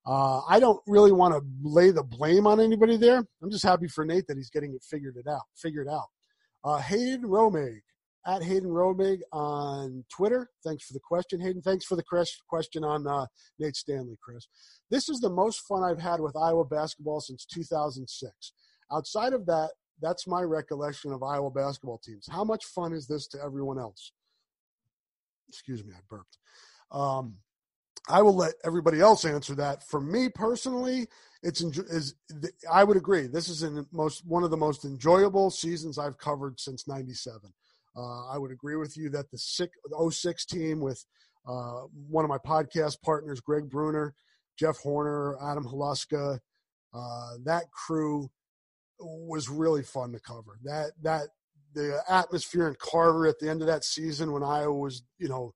[0.06, 3.24] uh, I don't really want to lay the blame on anybody there.
[3.42, 5.42] I'm just happy for Nate that he's getting it figured it out.
[5.56, 6.06] Figured out.
[6.64, 7.80] Uh, Hayden Romig
[8.26, 10.50] at Hayden Romig on Twitter.
[10.64, 11.62] Thanks for the question, Hayden.
[11.62, 12.04] Thanks for the
[12.48, 13.26] question on uh,
[13.58, 14.48] Nate Stanley, Chris.
[14.90, 18.52] This is the most fun I've had with Iowa basketball since 2006.
[18.90, 22.28] Outside of that, that's my recollection of Iowa basketball teams.
[22.30, 24.12] How much fun is this to everyone else?
[25.48, 26.38] Excuse me, I burped.
[26.90, 27.36] Um,
[28.08, 29.82] I will let everybody else answer that.
[29.82, 31.08] For me personally,
[31.42, 32.14] it's is
[32.70, 33.26] I would agree.
[33.26, 37.52] This is in most one of the most enjoyable seasons I've covered since '97.
[37.96, 41.04] Uh, I would agree with you that the, six, the 06 team with
[41.48, 44.14] uh, one of my podcast partners, Greg Brunner,
[44.56, 46.38] Jeff Horner, Adam Haluska,
[46.94, 48.30] uh, that crew
[49.00, 50.58] was really fun to cover.
[50.64, 51.28] That that
[51.74, 55.54] the atmosphere in Carver at the end of that season when Iowa was, you know,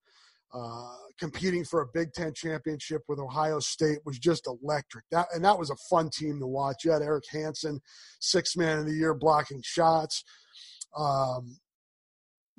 [0.54, 5.04] uh, competing for a Big Ten championship with Ohio State was just electric.
[5.10, 6.84] That and that was a fun team to watch.
[6.84, 7.80] You had Erek Hansen,
[8.20, 10.24] six man of the year, blocking shots.
[10.96, 11.56] Um,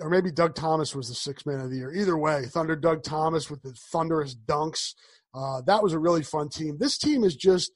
[0.02, 1.94] or maybe Doug Thomas was the six man of the year.
[1.94, 4.96] Either way, Thunder Doug Thomas with the thunderous dunks.
[5.36, 6.78] Uh, that was a really fun team.
[6.80, 7.72] This team is just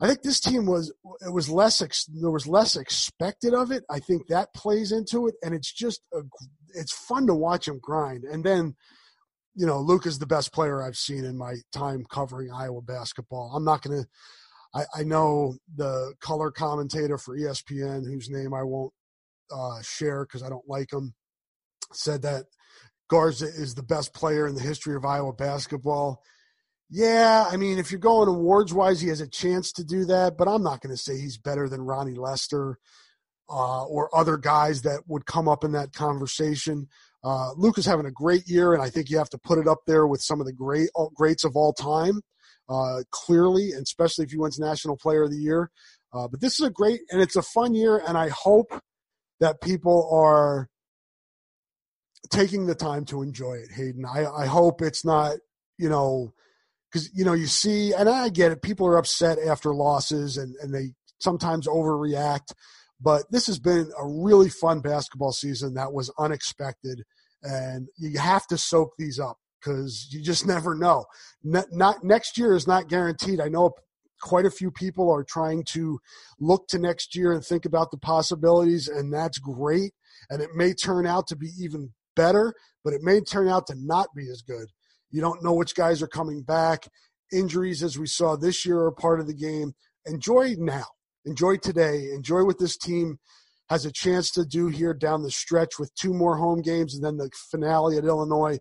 [0.00, 1.78] I think this team was it was less
[2.08, 3.84] there was less expected of it.
[3.88, 6.20] I think that plays into it, and it's just a,
[6.74, 8.24] it's fun to watch him grind.
[8.24, 8.74] And then,
[9.54, 13.52] you know, Luke is the best player I've seen in my time covering Iowa basketball.
[13.54, 14.08] I'm not going to.
[14.94, 18.92] I, know the color commentator for ESPN, whose name I won't
[19.50, 21.14] uh, share because I don't like him,
[21.94, 22.44] said that
[23.08, 26.22] Garza is the best player in the history of Iowa basketball.
[26.88, 30.36] Yeah, I mean, if you're going awards wise, he has a chance to do that,
[30.36, 32.78] but I'm not going to say he's better than Ronnie Lester
[33.50, 36.88] uh, or other guys that would come up in that conversation.
[37.24, 39.66] Uh, Luke is having a great year, and I think you have to put it
[39.66, 42.20] up there with some of the great greats of all time,
[42.68, 45.70] uh, clearly, and especially if he wins National Player of the Year.
[46.12, 48.80] Uh, but this is a great and it's a fun year, and I hope
[49.40, 50.68] that people are
[52.30, 54.04] taking the time to enjoy it, Hayden.
[54.04, 55.36] I, I hope it's not,
[55.78, 56.32] you know,
[56.96, 60.56] because, you know, you see, and I get it, people are upset after losses and,
[60.62, 62.54] and they sometimes overreact.
[62.98, 67.02] But this has been a really fun basketball season that was unexpected.
[67.42, 71.04] And you have to soak these up because you just never know.
[71.44, 73.42] Not, not, next year is not guaranteed.
[73.42, 73.72] I know
[74.22, 75.98] quite a few people are trying to
[76.40, 79.92] look to next year and think about the possibilities, and that's great.
[80.30, 83.74] And it may turn out to be even better, but it may turn out to
[83.76, 84.68] not be as good.
[85.10, 86.88] You don't know which guys are coming back.
[87.32, 89.74] Injuries, as we saw this year, are part of the game.
[90.06, 90.86] Enjoy now.
[91.24, 92.10] Enjoy today.
[92.14, 93.18] Enjoy what this team
[93.68, 97.04] has a chance to do here down the stretch with two more home games and
[97.04, 98.58] then the finale at Illinois,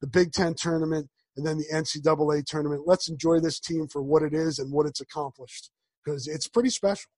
[0.00, 2.82] the Big Ten tournament, and then the NCAA tournament.
[2.86, 5.70] Let's enjoy this team for what it is and what it's accomplished
[6.04, 7.10] because it's pretty special.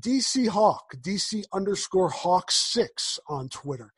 [0.00, 3.92] DC Hawk, DC underscore Hawk six on Twitter.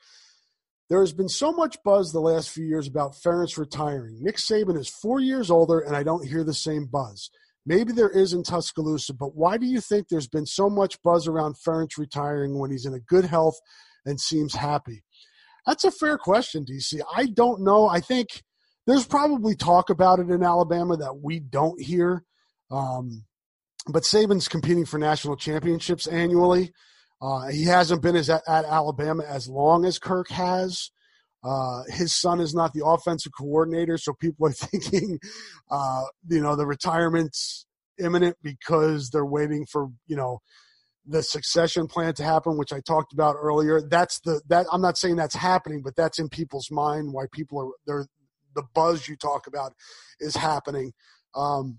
[0.88, 4.18] There has been so much buzz the last few years about Ferentz retiring.
[4.20, 7.28] Nick Saban is four years older, and I don't hear the same buzz.
[7.64, 11.26] Maybe there is in Tuscaloosa, but why do you think there's been so much buzz
[11.26, 13.58] around Ferentz retiring when he's in a good health
[14.04, 15.02] and seems happy?
[15.66, 17.00] That's a fair question, DC.
[17.14, 17.88] I don't know.
[17.88, 18.44] I think
[18.86, 22.22] there's probably talk about it in Alabama that we don't hear.
[22.70, 23.24] Um,
[23.88, 26.72] but Saban's competing for national championships annually.
[27.20, 30.90] Uh, he hasn't been as at, Alabama as long as Kirk has.
[31.42, 35.18] Uh, his son is not the offensive coordinator, so people are thinking,
[35.70, 37.66] uh, you know, the retirement's
[37.98, 40.40] imminent because they're waiting for, you know,
[41.06, 43.80] the succession plan to happen, which I talked about earlier.
[43.80, 47.60] That's the that I'm not saying that's happening, but that's in people's mind why people
[47.60, 48.06] are they're
[48.56, 49.72] the buzz you talk about
[50.18, 50.92] is happening.
[51.36, 51.78] Um,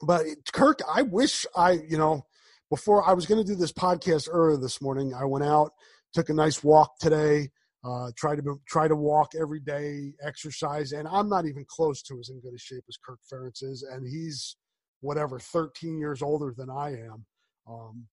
[0.00, 2.26] but Kirk, I wish I, you know,
[2.72, 5.72] before I was going to do this podcast earlier this morning, I went out,
[6.14, 7.50] took a nice walk today,
[7.84, 12.18] uh, try to try to walk every day, exercise, and I'm not even close to
[12.18, 14.56] as in good a shape as Kirk Ferentz is, and he's
[15.02, 17.26] whatever 13 years older than I am.
[17.68, 18.06] Um,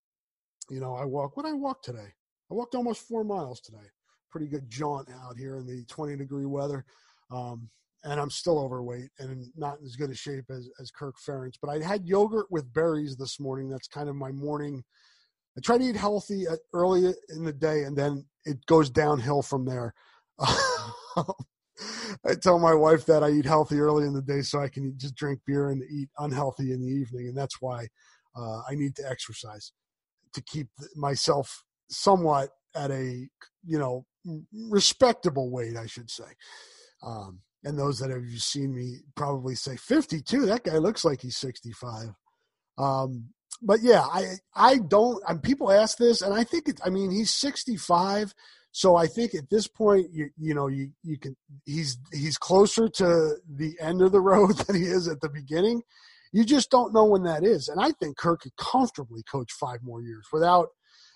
[0.70, 1.38] you know, I walk.
[1.38, 2.10] What I walk today?
[2.52, 3.88] I walked almost four miles today.
[4.30, 6.84] Pretty good jaunt out here in the 20 degree weather.
[7.32, 7.70] Um,
[8.04, 11.56] and I'm still overweight and not in as good a shape as, as Kirk Ferentz.
[11.62, 13.70] But I had yogurt with berries this morning.
[13.70, 14.84] That's kind of my morning.
[15.58, 19.66] I try to eat healthy early in the day, and then it goes downhill from
[19.66, 19.94] there.
[22.26, 24.94] I tell my wife that I eat healthy early in the day so I can
[24.98, 27.88] just drink beer and eat unhealthy in the evening, and that's why
[28.36, 29.72] uh, I need to exercise
[30.34, 33.28] to keep myself somewhat at a
[33.66, 34.06] you know
[34.54, 36.26] respectable weight, I should say.
[37.04, 41.38] Um, and those that have seen me probably say 52 that guy looks like he's
[41.38, 42.10] 65
[42.78, 43.30] um,
[43.62, 47.12] but yeah i i don't and people ask this and i think it i mean
[47.12, 48.34] he's 65
[48.72, 52.88] so i think at this point you you know you you can he's he's closer
[52.88, 55.82] to the end of the road than he is at the beginning.
[56.32, 59.80] You just don't know when that is and i think kirk could comfortably coach five
[59.82, 60.68] more years without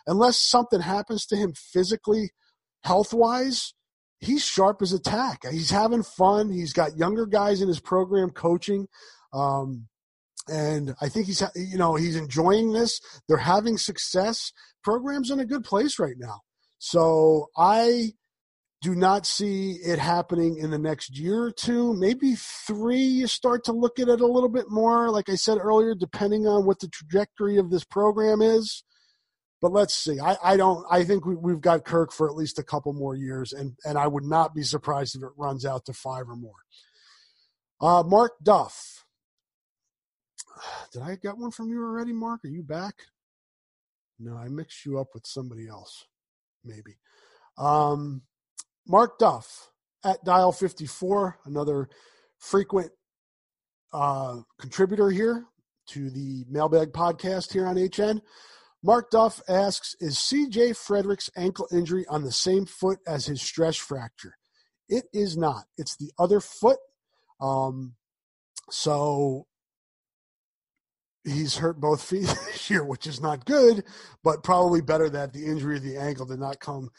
[0.08, 2.32] unless something happens to him physically
[2.84, 3.74] health wise
[4.24, 5.46] he's sharp as a tack.
[5.50, 6.52] He's having fun.
[6.52, 8.88] He's got younger guys in his program coaching.
[9.34, 9.88] Um,
[10.48, 13.00] and I think he's, you know, he's enjoying this.
[13.28, 14.52] They're having success.
[14.84, 16.42] Program's in a good place right now.
[16.80, 18.12] So I
[18.82, 22.98] do not see it happening in the next year or two, maybe three.
[22.98, 25.10] You start to look at it a little bit more.
[25.10, 28.84] Like I said earlier, depending on what the trajectory of this program is.
[29.64, 30.20] But let's see.
[30.20, 30.86] I, I don't.
[30.92, 33.98] I think we, we've got Kirk for at least a couple more years, and and
[33.98, 36.66] I would not be surprised if it runs out to five or more.
[37.80, 39.06] Uh, Mark Duff.
[40.92, 42.44] Did I get one from you already, Mark?
[42.44, 42.96] Are you back?
[44.20, 46.08] No, I mixed you up with somebody else,
[46.66, 46.98] maybe.
[47.58, 48.24] Um,
[48.86, 49.72] Mark Duff
[50.04, 51.88] at Dial 54, another
[52.38, 52.92] frequent
[53.94, 55.46] uh, contributor here
[55.88, 58.22] to the Mailbag podcast here on HN.
[58.84, 63.78] Mark Duff asks Is CJ Frederick's ankle injury on the same foot as his stress
[63.78, 64.36] fracture?
[64.90, 65.64] It is not.
[65.78, 66.80] It's the other foot.
[67.40, 67.96] Um,
[68.70, 69.48] so
[71.24, 73.86] he's hurt both feet this year, which is not good,
[74.24, 76.90] but probably better that the injury of the ankle did not come.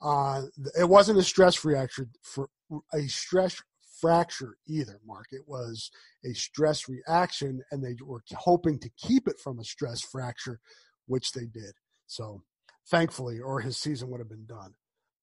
[0.00, 0.42] Uh,
[0.78, 2.48] it wasn't a stress fracture for
[2.92, 3.62] a stress
[4.00, 5.26] fracture either, Mark.
[5.30, 5.90] It was
[6.24, 10.60] a stress reaction, and they were hoping to keep it from a stress fracture
[11.06, 11.72] which they did.
[12.06, 12.42] So
[12.88, 14.74] thankfully, or his season would have been done.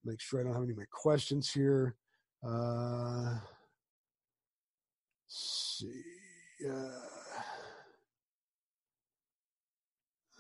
[0.04, 1.96] Make sure I don't have any more questions here.
[2.46, 3.38] Uh,
[5.28, 6.04] see.
[6.68, 6.90] Uh,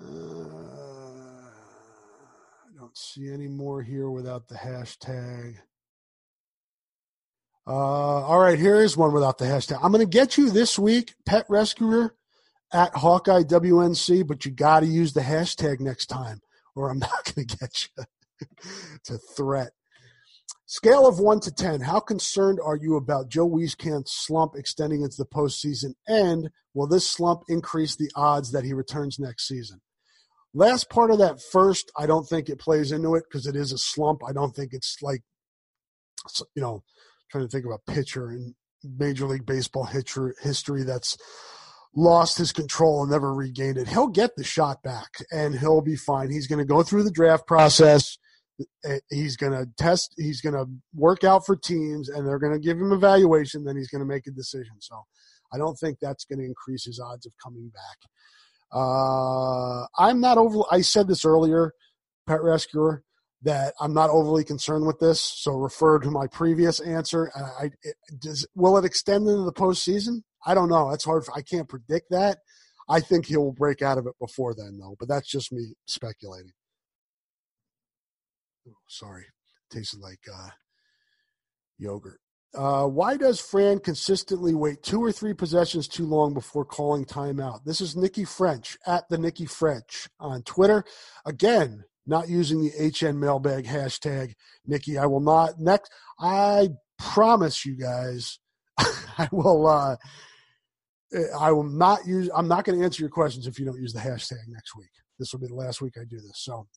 [0.02, 0.64] uh,
[2.66, 5.56] I don't see any more here without the hashtag.
[7.66, 9.80] Uh, all right, here is one without the hashtag.
[9.82, 12.16] I'm going to get you this week, Pet Rescuer
[12.74, 16.39] at Hawkeye WNC, but you got to use the hashtag next time,
[16.76, 18.03] or I'm not going to get you.
[18.95, 19.71] it's a threat.
[20.65, 25.17] Scale of one to ten, how concerned are you about Joe Wieskamp's slump extending into
[25.17, 25.93] the postseason?
[26.07, 29.82] And will this slump increase the odds that he returns next season?
[30.53, 33.71] Last part of that first, I don't think it plays into it because it is
[33.71, 34.21] a slump.
[34.28, 35.21] I don't think it's like,
[36.55, 36.84] you know,
[37.30, 41.17] trying to think of a pitcher in Major League Baseball history that's
[41.96, 43.88] lost his control and never regained it.
[43.88, 46.32] He'll get the shot back and he'll be fine.
[46.32, 48.18] He's going to go through the draft process.
[49.10, 52.60] He's going to test, he's going to work out for teams and they're going to
[52.60, 53.64] give him evaluation.
[53.64, 54.74] Then he's going to make a decision.
[54.80, 55.04] So
[55.54, 57.98] I don't think that's going to increase his odds of coming back.
[58.72, 60.62] Uh, I'm not over.
[60.72, 61.74] I said this earlier,
[62.26, 63.04] pet rescuer,
[63.44, 65.22] that I'm not overly concerned with this.
[65.22, 67.32] So refer to my previous answer.
[67.36, 67.72] I,
[68.20, 70.24] does will it extend into the postseason?
[70.46, 70.89] I don't know.
[70.89, 71.26] That's hard.
[71.26, 72.39] For, I can't predict that.
[72.89, 74.96] I think he will break out of it before then, though.
[75.00, 76.52] But that's just me speculating.
[78.68, 79.26] Oh, sorry,
[79.72, 80.50] tasted like uh,
[81.78, 82.20] yogurt.
[82.56, 87.64] Uh, why does Fran consistently wait two or three possessions too long before calling timeout?
[87.66, 90.84] This is Nikki French at the Nikki French on Twitter.
[91.26, 94.34] Again, not using the HN mailbag hashtag.
[94.68, 95.60] Nikki, I will not.
[95.60, 96.70] Next, I
[97.00, 98.38] promise you guys,
[98.78, 99.66] I will.
[99.66, 99.96] Uh,
[101.39, 102.30] I will not use.
[102.36, 104.89] I'm not going to answer your questions if you don't use the hashtag next week.
[105.20, 106.38] This will be the last week I do this.
[106.38, 106.68] So,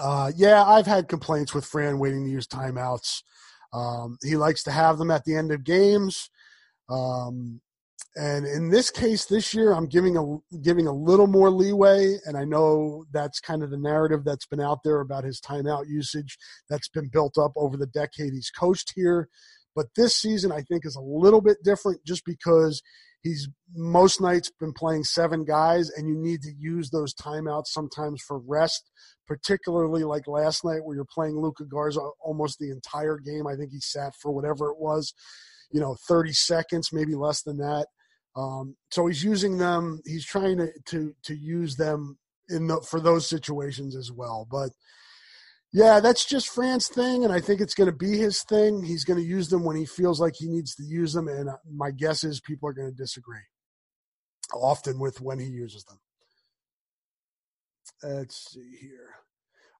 [0.00, 3.22] uh, yeah, I've had complaints with Fran waiting to use timeouts.
[3.72, 6.30] Um, he likes to have them at the end of games.
[6.88, 7.60] Um,
[8.16, 12.36] and in this case, this year, I'm giving a giving a little more leeway, and
[12.36, 16.36] I know that's kind of the narrative that's been out there about his timeout usage
[16.68, 19.28] that's been built up over the decade he's coached here.
[19.76, 22.82] But this season, I think, is a little bit different, just because
[23.22, 28.22] he's most nights been playing seven guys, and you need to use those timeouts sometimes
[28.26, 28.90] for rest,
[29.26, 33.46] particularly like last night where you're playing Luka Garza almost the entire game.
[33.46, 35.12] I think he sat for whatever it was,
[35.70, 37.86] you know, 30 seconds, maybe less than that.
[38.36, 40.00] Um, so he's using them.
[40.04, 44.46] He's trying to to to use them in the, for those situations as well.
[44.50, 44.70] But
[45.72, 48.82] yeah, that's just Fran's thing, and I think it's going to be his thing.
[48.82, 51.50] He's going to use them when he feels like he needs to use them, and
[51.50, 53.40] uh, my guess is people are going to disagree
[54.54, 55.98] often with when he uses them.
[58.02, 59.16] Let's see here.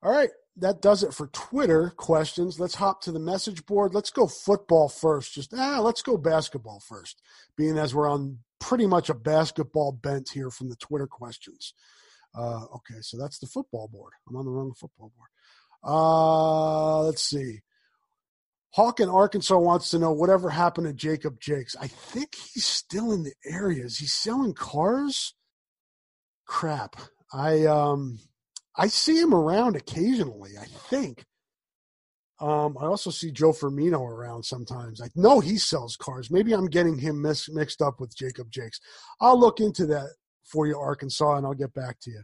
[0.03, 2.61] All right, that does it for Twitter questions.
[2.61, 3.95] Let's hop to the message board.
[3.95, 5.34] Let's go football first.
[5.34, 7.20] Just ah, let's go basketball first,
[7.57, 11.72] being as we're on pretty much a basketball bent here from the Twitter questions.
[12.36, 14.12] Uh, okay, so that's the football board.
[14.28, 15.30] I'm on the wrong football board.
[15.85, 17.61] Uh, let's see.
[18.72, 21.74] Hawk in Arkansas wants to know whatever happened to Jacob Jakes.
[21.81, 23.85] I think he's still in the area.
[23.85, 25.35] Is he selling cars.
[26.47, 26.97] Crap.
[27.33, 28.18] I um
[28.76, 31.24] I see him around occasionally, I think.
[32.41, 35.01] Um, I also see Joe Firmino around sometimes.
[35.03, 36.31] I know he sells cars.
[36.31, 38.79] Maybe I'm getting him mis- mixed up with Jacob Jakes.
[39.20, 40.11] I'll look into that
[40.45, 42.22] for you, Arkansas, and I'll get back to you.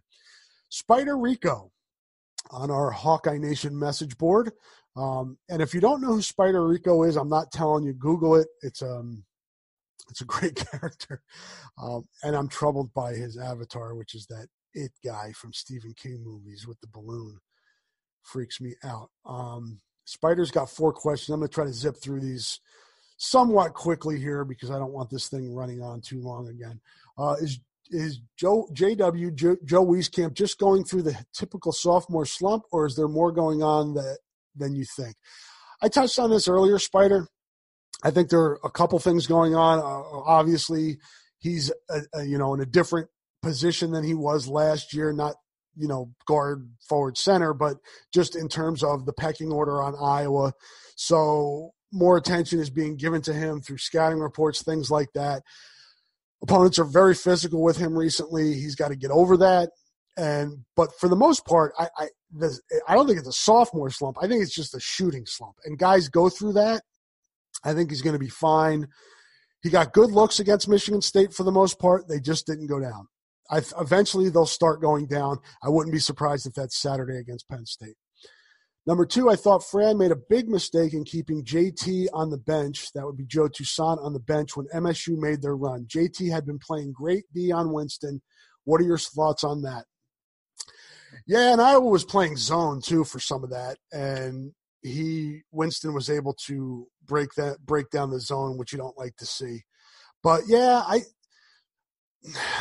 [0.68, 1.72] Spider Rico
[2.51, 4.53] on our Hawkeye Nation message board.
[4.97, 7.92] Um, and if you don't know who Spider Rico is, I'm not telling you.
[7.92, 8.49] Google it.
[8.62, 9.24] It's um,
[10.09, 11.22] it's a great character,
[11.82, 16.22] um, and I'm troubled by his avatar, which is that it guy from Stephen King
[16.24, 17.38] movies with the balloon.
[18.22, 19.11] Freaks me out.
[19.26, 21.34] Um, Spider's got four questions.
[21.34, 22.61] I'm going to try to zip through these
[23.16, 26.80] somewhat quickly here because I don't want this thing running on too long again.
[27.18, 27.61] Uh, is
[27.91, 32.97] is Joe JW Joe, Joe Wieskamp just going through the typical sophomore slump, or is
[32.97, 34.18] there more going on that
[34.57, 35.16] than you think?
[35.82, 37.28] I touched on this earlier, Spider.
[38.03, 39.78] I think there are a couple things going on.
[39.78, 40.99] Uh, obviously,
[41.39, 43.09] he's a, a, you know in a different
[43.43, 45.35] position than he was last year, not
[45.76, 47.76] you know guard forward center but
[48.12, 50.53] just in terms of the pecking order on iowa
[50.97, 55.43] so more attention is being given to him through scouting reports things like that
[56.45, 58.55] opponents are very physical with him recently.
[58.55, 59.70] He's got to get over that.
[60.16, 63.90] And but for the most part i I, the, I don't think it's a sophomore
[63.90, 64.16] slump.
[64.20, 65.55] I think it's just a shooting slump.
[65.64, 66.82] And guys go through that
[67.64, 68.86] i think he's going to be fine.
[69.62, 72.07] He got good looks against michigan state for the most part.
[72.09, 73.09] They just didn't go down.
[73.51, 75.38] I, eventually they'll start going down.
[75.62, 77.97] I wouldn't be surprised if that's Saturday against Penn State.
[78.87, 82.93] Number two, I thought Fran made a big mistake in keeping JT on the bench.
[82.95, 85.87] That would be Joe Toussaint on the bench when MSU made their run.
[85.87, 88.20] JT had been playing great D on Winston.
[88.64, 89.85] What are your thoughts on that?
[91.26, 96.11] Yeah, and Iowa was playing zone too for some of that, and he Winston was
[96.11, 99.62] able to break that break down the zone, which you don't like to see.
[100.22, 101.01] But yeah, I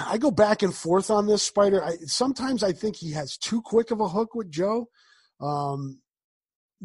[0.05, 1.83] I go back and forth on this Spider.
[1.83, 4.87] I, sometimes I think he has too quick of a hook with Joe.
[5.41, 5.99] Um,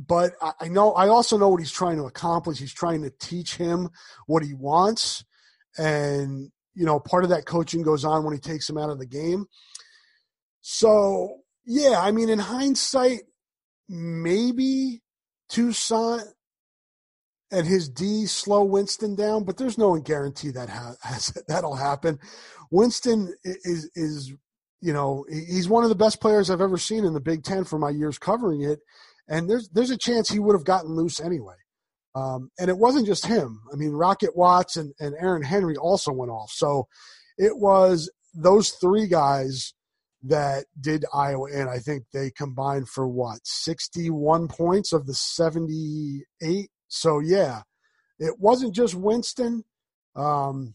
[0.06, 2.58] but I, know I also know what he's trying to accomplish.
[2.60, 3.88] He's trying to teach him
[4.26, 5.24] what he wants,
[5.76, 9.00] and you know, part of that coaching goes on when he takes him out of
[9.00, 9.46] the game.
[10.60, 13.22] So yeah, I mean, in hindsight,
[13.88, 15.02] maybe
[15.48, 16.22] Toussaint
[17.50, 20.68] and his D slow Winston down, but there's no guarantee that
[21.02, 22.20] has, that'll happen.
[22.70, 24.32] Winston is is
[24.80, 27.64] you know he's one of the best players I've ever seen in the Big Ten
[27.64, 28.78] for my years covering it,
[29.28, 31.54] and there's there's a chance he would have gotten loose anyway.
[32.14, 33.60] Um, and it wasn't just him.
[33.72, 36.50] I mean, Rocket Watts and, and Aaron Henry also went off.
[36.50, 36.88] So
[37.36, 39.74] it was those three guys
[40.22, 41.68] that did Iowa in.
[41.68, 46.70] I think they combined for what, 61 points of the 78.
[46.88, 47.62] So, yeah,
[48.18, 49.64] it wasn't just Winston.
[50.16, 50.74] Um,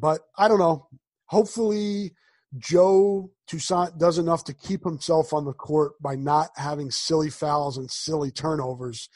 [0.00, 0.86] but I don't know.
[1.26, 2.12] Hopefully,
[2.58, 7.78] Joe Toussaint does enough to keep himself on the court by not having silly fouls
[7.78, 9.08] and silly turnovers.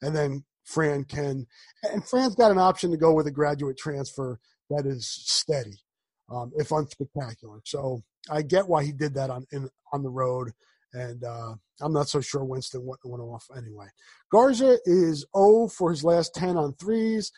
[0.00, 1.46] And then Fran can,
[1.82, 4.40] and Fran's got an option to go with a graduate transfer
[4.70, 5.78] that is steady,
[6.30, 7.60] um, if unspectacular.
[7.66, 10.52] So I get why he did that on in, on the road,
[10.94, 13.88] and uh, I'm not so sure Winston went, went off anyway.
[14.30, 17.30] Garza is 0 for his last 10 on threes,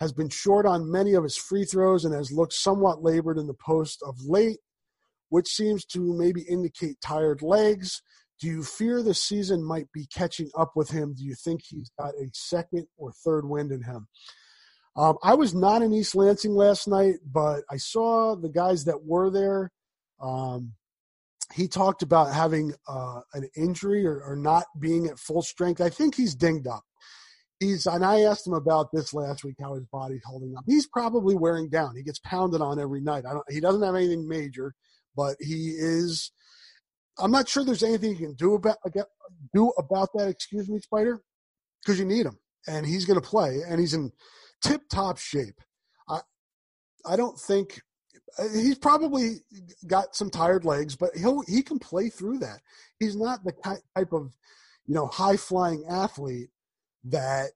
[0.00, 3.46] has been short on many of his free throws, and has looked somewhat labored in
[3.46, 4.58] the post of late,
[5.28, 8.02] which seems to maybe indicate tired legs.
[8.40, 11.14] Do you fear the season might be catching up with him?
[11.14, 14.06] Do you think he's got a second or third wind in him?
[14.96, 19.04] Um, I was not in East Lansing last night, but I saw the guys that
[19.04, 19.70] were there
[20.20, 20.72] um,
[21.54, 25.80] he talked about having uh, an injury or, or, not being at full strength.
[25.80, 26.82] I think he's dinged up.
[27.58, 30.64] He's and I asked him about this last week, how his body's holding up.
[30.66, 31.96] He's probably wearing down.
[31.96, 33.24] He gets pounded on every night.
[33.48, 34.74] He doesn't have anything major,
[35.16, 36.32] but he is.
[37.18, 38.78] I'm not sure there's anything you can do about
[39.52, 40.28] do about that.
[40.28, 41.20] Excuse me, Spider,
[41.82, 44.12] because you need him, and he's going to play, and he's in
[44.62, 45.60] tip top shape.
[46.08, 46.20] I
[47.06, 47.80] I don't think
[48.38, 49.36] uh, he's probably
[49.86, 52.60] got some tired legs, but he'll he can play through that.
[52.98, 54.36] He's not the type of
[54.86, 56.50] you know high flying athlete
[57.04, 57.50] that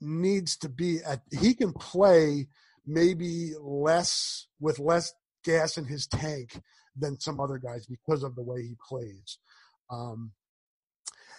[0.00, 1.20] needs to be at.
[1.32, 2.48] He can play
[2.86, 5.12] maybe less with less
[5.44, 6.60] gas in his tank
[6.96, 9.38] than some other guys because of the way he plays.
[9.90, 10.32] Um,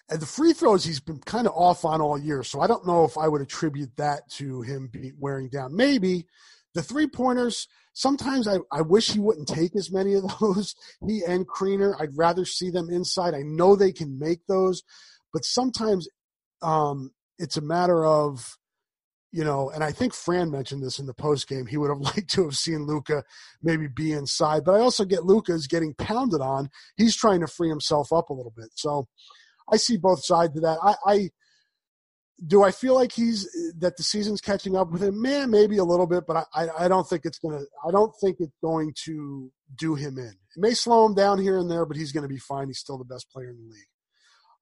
[0.10, 2.86] and the free throws he's been kind of off on all year, so I don't
[2.86, 5.76] know if I would attribute that to him be wearing down.
[5.76, 6.26] Maybe
[6.74, 10.76] the three pointers Sometimes I, I wish he wouldn't take as many of those.
[11.06, 13.34] He and Kriener, I'd rather see them inside.
[13.34, 14.84] I know they can make those,
[15.34, 16.08] but sometimes
[16.62, 18.58] um, it's a matter of,
[19.32, 21.66] you know, and I think Fran mentioned this in the post game.
[21.66, 23.24] He would have liked to have seen Luka
[23.64, 26.70] maybe be inside, but I also get Luka's getting pounded on.
[26.98, 28.70] He's trying to free himself up a little bit.
[28.76, 29.08] So
[29.72, 30.80] I see both sides of that.
[30.84, 31.30] I, I
[32.46, 33.48] do I feel like he's
[33.80, 35.22] that the season's catching up with him?
[35.22, 37.62] Man, maybe a little bit, but I, I don't think it's gonna.
[37.88, 40.26] I don't think it's going to do him in.
[40.26, 42.68] It may slow him down here and there, but he's going to be fine.
[42.68, 43.91] He's still the best player in the league.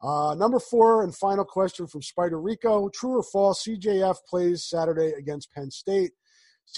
[0.01, 3.63] Uh, number four and final question from Spider Rico: True or false?
[3.63, 6.11] CJF plays Saturday against Penn State.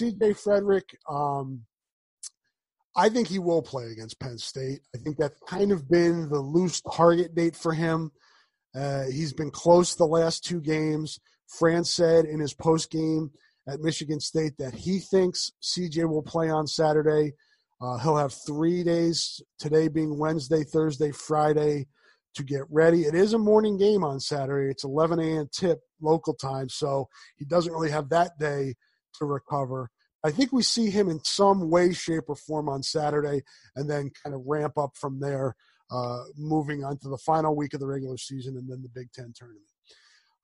[0.00, 0.96] CJ Frederick.
[1.08, 1.62] Um,
[2.94, 4.80] I think he will play against Penn State.
[4.94, 8.10] I think that's kind of been the loose target date for him.
[8.74, 11.18] Uh, he's been close the last two games.
[11.46, 13.30] Fran said in his post game
[13.68, 17.32] at Michigan State that he thinks CJ will play on Saturday.
[17.80, 21.86] Uh, he'll have three days, today being Wednesday, Thursday, Friday,
[22.34, 23.02] to get ready.
[23.02, 24.70] It is a morning game on Saturday.
[24.70, 25.48] It's 11 a.m.
[25.52, 28.74] tip local time, so he doesn't really have that day
[29.18, 29.90] to recover.
[30.24, 33.42] I think we see him in some way, shape, or form on Saturday
[33.74, 35.56] and then kind of ramp up from there
[35.90, 39.12] uh, moving on to the final week of the regular season and then the Big
[39.12, 39.66] Ten tournament.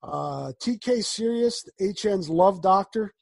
[0.03, 3.13] Uh, TK Serious, HN's love doctor.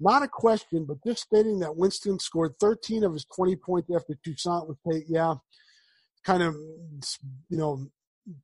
[0.00, 4.14] Not a question, but just stating that Winston scored 13 of his 20 points after
[4.24, 5.04] Toussaint was paid.
[5.08, 5.34] Yeah,
[6.24, 7.86] kind of, you know,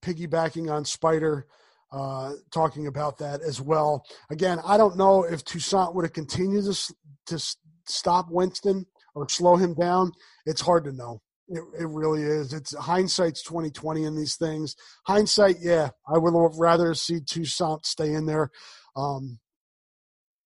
[0.02, 1.46] piggybacking on Spider,
[1.92, 4.04] uh, talking about that as well.
[4.30, 6.94] Again, I don't know if Toussaint would have continued to,
[7.26, 7.56] to
[7.86, 10.12] stop Winston or slow him down.
[10.46, 11.22] It's hard to know.
[11.48, 12.52] It, it really is.
[12.52, 14.76] It's hindsight's twenty twenty in these things.
[15.06, 18.50] Hindsight, yeah, I would rather see Toussaint stay in there,
[18.94, 19.38] um,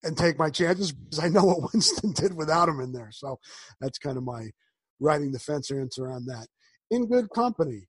[0.04, 3.10] and take my chances because I know what Winston did without him in there.
[3.12, 3.40] So
[3.80, 4.50] that's kind of my
[5.00, 6.46] riding the fence answer on that.
[6.90, 7.88] In good company,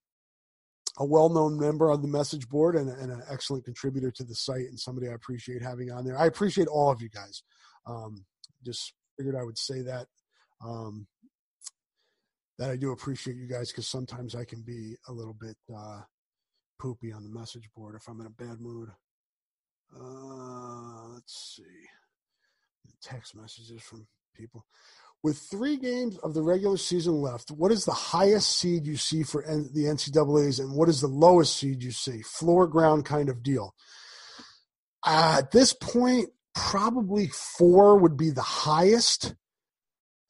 [0.97, 4.67] a well-known member on the message board and, and, an excellent contributor to the site
[4.67, 6.17] and somebody I appreciate having on there.
[6.17, 7.41] I appreciate all of you guys.
[7.87, 8.25] Um,
[8.63, 10.07] just figured I would say that.
[10.63, 11.07] Um,
[12.59, 16.01] that I do appreciate you guys because sometimes I can be a little bit uh,
[16.79, 18.89] poopy on the message board if I'm in a bad mood.
[19.99, 21.63] Uh, let's see.
[23.01, 24.65] Text messages from people.
[25.23, 29.23] With three games of the regular season left, what is the highest seed you see
[29.23, 32.21] for the NCAA's and what is the lowest seed you see?
[32.23, 33.73] Floor ground kind of deal.
[35.01, 39.33] Uh, at this point, probably four would be the highest.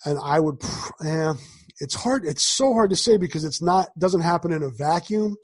[0.05, 0.61] And I would,
[1.03, 1.33] eh,
[1.79, 2.23] it's hard.
[2.25, 5.37] It's so hard to say because it's not, doesn't happen in a vacuum.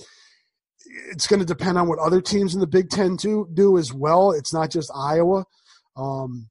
[1.12, 3.92] It's going to depend on what other teams in the Big Ten do, do as
[3.92, 4.32] well.
[4.32, 5.46] It's not just Iowa.
[5.96, 6.50] Um,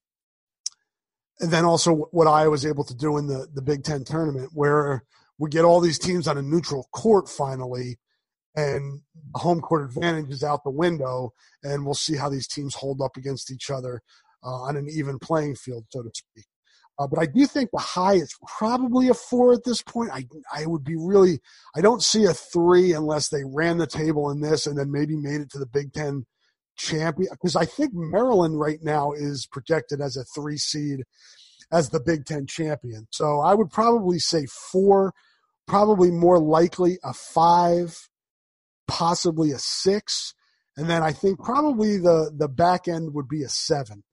[1.41, 4.51] and then also what I was able to do in the the Big Ten tournament,
[4.53, 5.05] where
[5.39, 7.99] we get all these teams on a neutral court finally,
[8.57, 9.01] and
[9.35, 11.33] home court advantage is out the window,
[11.63, 14.03] and we'll see how these teams hold up against each other
[14.45, 16.47] uh, on an even playing field, so to speak.
[16.99, 20.11] Uh, but I do think the high is probably a four at this point.
[20.13, 21.41] I I would be really
[21.77, 25.17] I don't see a three unless they ran the table in this and then maybe
[25.17, 26.27] made it to the Big Ten
[26.79, 31.05] champion because I think Maryland right now is projected as a three seed
[31.71, 33.07] as the Big Ten champion.
[33.11, 35.13] So I would probably say four,
[35.67, 38.09] probably more likely a five,
[38.87, 40.35] possibly a six.
[40.77, 44.05] And then I think probably the, the back end would be a seven.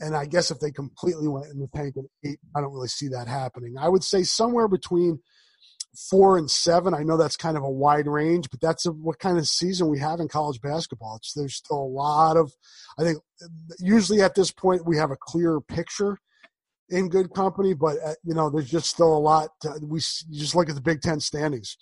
[0.00, 2.88] And I guess if they completely went in the tank at eight, I don't really
[2.88, 3.74] see that happening.
[3.78, 5.20] I would say somewhere between–
[6.10, 6.94] four and seven.
[6.94, 9.88] I know that's kind of a wide range, but that's a, what kind of season
[9.88, 11.16] we have in college basketball.
[11.16, 12.52] It's, there's still a lot of,
[12.98, 13.18] I think,
[13.78, 16.18] usually at this point we have a clearer picture
[16.88, 19.50] in good company, but uh, you know, there's just still a lot.
[19.62, 21.76] To, we just look at the Big Ten standings.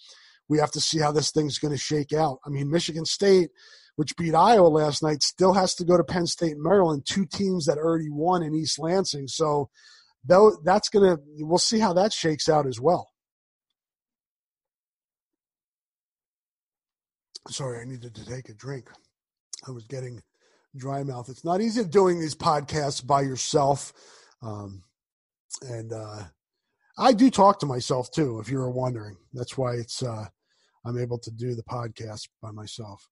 [0.48, 2.38] We have to see how this thing's going to shake out.
[2.44, 3.50] I mean, Michigan State,
[3.94, 7.26] which beat Iowa last night, still has to go to Penn State and Maryland, two
[7.26, 9.28] teams that already won in East Lansing.
[9.28, 9.70] So
[10.24, 13.09] that's going to, we'll see how that shakes out as well.
[17.48, 18.88] Sorry, I needed to take a drink.
[19.66, 20.22] I was getting
[20.76, 21.28] dry mouth.
[21.28, 23.92] It's not easy doing these podcasts by yourself.
[24.42, 24.82] Um,
[25.62, 26.24] and uh,
[26.98, 29.16] I do talk to myself too, if you were wondering.
[29.32, 30.26] That's why it's uh,
[30.84, 33.08] I'm able to do the podcast by myself.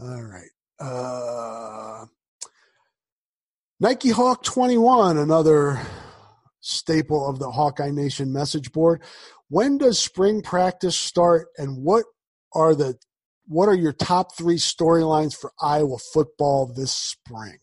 [0.00, 0.50] All right.
[0.78, 2.06] Uh,
[3.80, 5.80] Nike Hawk 21, another
[6.60, 9.02] staple of the Hawkeye Nation message board.
[9.48, 12.04] When does spring practice start and what
[12.52, 12.96] are the
[13.46, 17.58] what are your top three storylines for Iowa football this spring?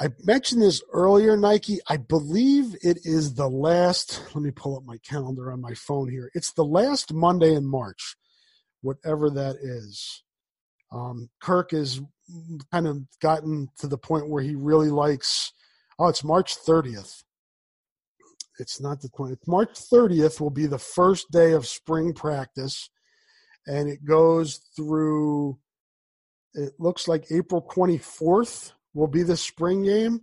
[0.00, 1.80] I mentioned this earlier, Nike.
[1.88, 6.08] I believe it is the last, let me pull up my calendar on my phone
[6.08, 6.30] here.
[6.34, 8.16] It's the last Monday in March,
[8.80, 10.22] whatever that is.
[10.92, 12.00] Um, Kirk has
[12.72, 15.52] kind of gotten to the point where he really likes,
[15.98, 17.24] oh, it's March 30th.
[18.60, 19.46] It's not the 20th.
[19.46, 22.88] March 30th will be the first day of spring practice
[23.68, 25.58] and it goes through
[26.54, 30.22] it looks like April 24th will be the spring game.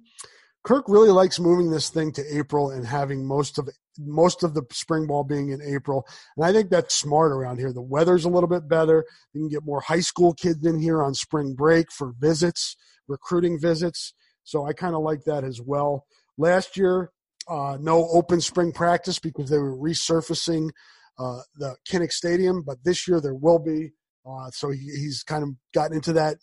[0.63, 4.63] Kirk really likes moving this thing to April and having most of most of the
[4.71, 6.05] spring ball being in April.
[6.35, 7.71] And I think that's smart around here.
[7.71, 9.05] The weather's a little bit better.
[9.31, 12.75] You can get more high school kids in here on spring break for visits,
[13.07, 14.13] recruiting visits.
[14.43, 16.05] So I kind of like that as well.
[16.37, 17.11] Last year,
[17.47, 20.71] uh, no open spring practice because they were resurfacing
[21.17, 23.91] uh, the Kinnick Stadium, but this year there will be.
[24.25, 26.37] Uh, so he, he's kind of gotten into that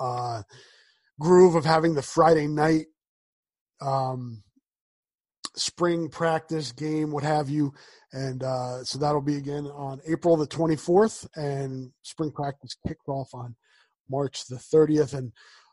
[0.00, 0.42] uh,
[1.20, 2.86] groove of having the Friday night
[3.80, 4.42] um,
[5.56, 7.72] spring practice game, what have you.
[8.12, 13.28] And uh, so that'll be again on April the 24th, and spring practice kicked off
[13.34, 13.54] on
[14.10, 15.14] March the 30th.
[15.14, 15.32] And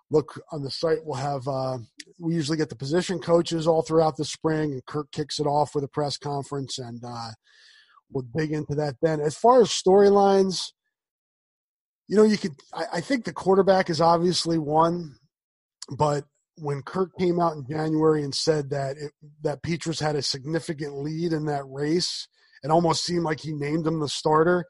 [0.09, 1.77] look on the site, we'll have, uh,
[2.17, 5.75] we usually get the position coaches all throughout the spring, and Kirk kicks it off
[5.75, 6.79] with a press conference.
[6.79, 7.31] And uh,
[8.11, 9.19] we'll dig into that then.
[9.19, 10.71] As far as storylines,
[12.07, 12.53] you know, you could.
[12.73, 15.15] I, I, think the quarterback is obviously one,
[15.95, 19.11] but when Kirk came out in January and said that it,
[19.43, 22.27] that Petras had a significant lead in that race,
[22.63, 24.65] it almost seemed like he named him the starter.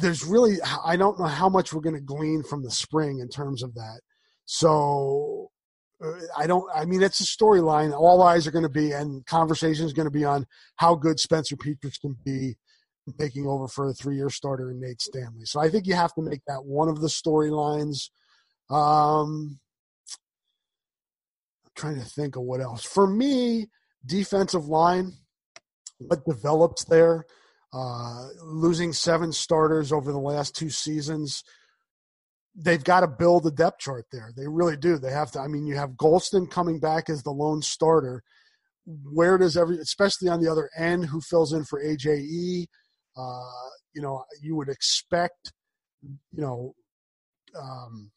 [0.00, 3.28] There's really, I don't know how much we're going to glean from the spring in
[3.28, 4.00] terms of that.
[4.46, 5.47] So
[6.36, 6.64] I don't.
[6.74, 7.92] I mean, it's a storyline.
[7.92, 10.46] All eyes are going to be, and conversation is going to be on
[10.76, 12.56] how good Spencer Petras can be
[13.18, 15.44] taking over for a three-year starter in Nate Stanley.
[15.44, 18.10] So I think you have to make that one of the storylines.
[18.70, 19.58] Um,
[21.64, 22.84] I'm trying to think of what else.
[22.84, 23.68] For me,
[24.06, 25.14] defensive line,
[25.98, 27.24] what develops there.
[27.70, 31.44] Uh, losing seven starters over the last two seasons
[32.60, 34.32] they've got to build a depth chart there.
[34.36, 34.98] They really do.
[34.98, 35.40] They have to.
[35.40, 38.22] I mean, you have Golston coming back as the lone starter.
[38.84, 42.66] Where does every, especially on the other end, who fills in for AJE?
[43.16, 45.52] Uh, you know, you would expect,
[46.02, 46.74] you know,
[47.58, 48.10] um,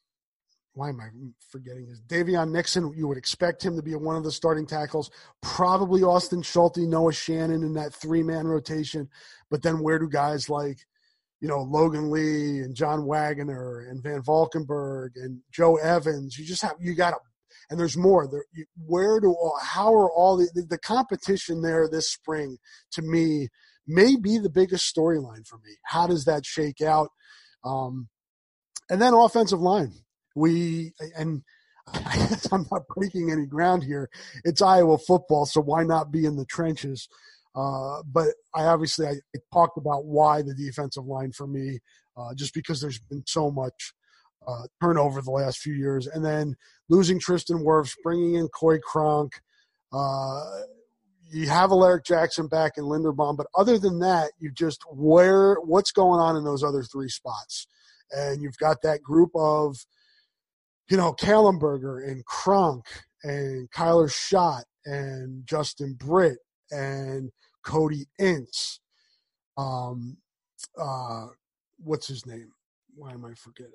[0.73, 1.09] why am I
[1.49, 2.93] forgetting his Daviyon Nixon?
[2.95, 5.11] You would expect him to be one of the starting tackles.
[5.41, 9.09] Probably Austin Schulte, Noah Shannon in that three man rotation.
[9.49, 10.79] But then where do guys like
[11.41, 16.37] you know Logan Lee and John Waggoner and Van Valkenburg and Joe Evans.
[16.37, 17.17] You just have you got to,
[17.69, 18.27] and there's more.
[18.27, 22.57] There, you, where do all, how are all the, the, the competition there this spring?
[22.93, 23.49] To me,
[23.87, 25.75] may be the biggest storyline for me.
[25.83, 27.09] How does that shake out?
[27.65, 28.07] Um,
[28.89, 29.93] and then offensive line.
[30.35, 31.41] We and
[31.87, 34.09] I I'm not breaking any ground here.
[34.43, 37.09] It's Iowa football, so why not be in the trenches?
[37.55, 41.79] Uh, but I obviously I, I, talked about why the defensive line for me,
[42.15, 43.93] uh, just because there's been so much
[44.47, 46.55] uh, turnover the last few years, and then
[46.89, 49.33] losing Tristan Wirfs, bringing in Coy Cronk.
[49.91, 50.43] Uh,
[51.29, 55.91] you have Alaric Jackson back in Linderbaum, but other than that, you just where what's
[55.91, 57.67] going on in those other three spots,
[58.11, 59.75] and you've got that group of,
[60.89, 62.85] you know, Kallenberger and Cronk
[63.23, 66.37] and Kyler Schott and Justin Britt
[66.71, 67.31] and
[67.63, 68.79] Cody Ince.
[69.57, 70.17] Um,
[70.79, 71.27] uh,
[71.77, 72.51] what's his name?
[72.95, 73.73] Why am I forgetting?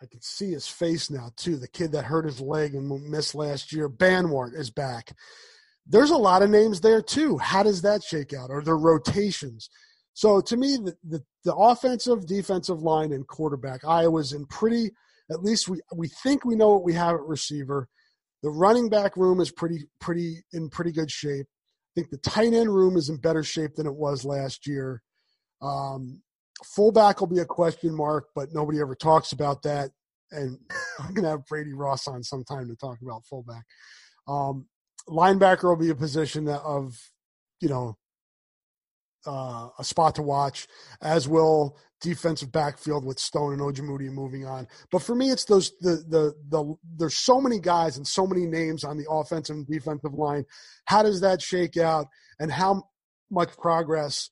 [0.00, 1.56] I can see his face now too.
[1.56, 5.12] The kid that hurt his leg and missed last year, Banwart, is back.
[5.86, 7.38] There's a lot of names there too.
[7.38, 8.50] How does that shake out?
[8.50, 9.68] Are there rotations?
[10.14, 14.90] So to me, the, the, the offensive, defensive line, and quarterback, Iowa's in pretty.
[15.30, 17.88] At least we we think we know what we have at receiver.
[18.42, 21.46] The running back room is pretty pretty in pretty good shape
[21.98, 25.02] think the tight end room is in better shape than it was last year.
[25.60, 26.22] Um,
[26.64, 29.90] fullback will be a question mark, but nobody ever talks about that.
[30.30, 30.58] And
[31.00, 33.64] I'm going to have Brady Ross on sometime to talk about fullback.
[34.28, 34.66] Um,
[35.08, 36.96] linebacker will be a position of,
[37.60, 37.96] you know,
[39.28, 40.66] uh, a spot to watch,
[41.02, 44.66] as will defensive backfield with Stone and Ojemudia moving on.
[44.90, 48.46] But for me, it's those the the the there's so many guys and so many
[48.46, 50.46] names on the offensive and defensive line.
[50.86, 52.06] How does that shake out,
[52.40, 52.84] and how
[53.30, 54.30] much progress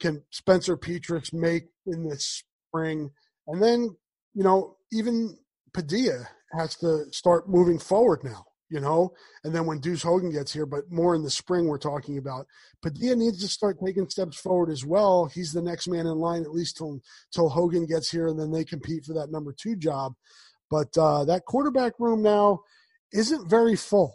[0.00, 3.10] can Spencer Petras make in this spring?
[3.46, 3.94] And then
[4.34, 5.36] you know even
[5.74, 9.12] Padilla has to start moving forward now you know.
[9.44, 12.46] And then when Deuce Hogan gets here, but more in the spring, we're talking about.
[12.80, 15.26] Padilla needs to start taking steps forward as well.
[15.26, 17.00] He's the next man in line, at least till
[17.32, 20.14] till Hogan gets here, and then they compete for that number two job.
[20.70, 22.60] But uh, that quarterback room now
[23.12, 24.14] isn't very full,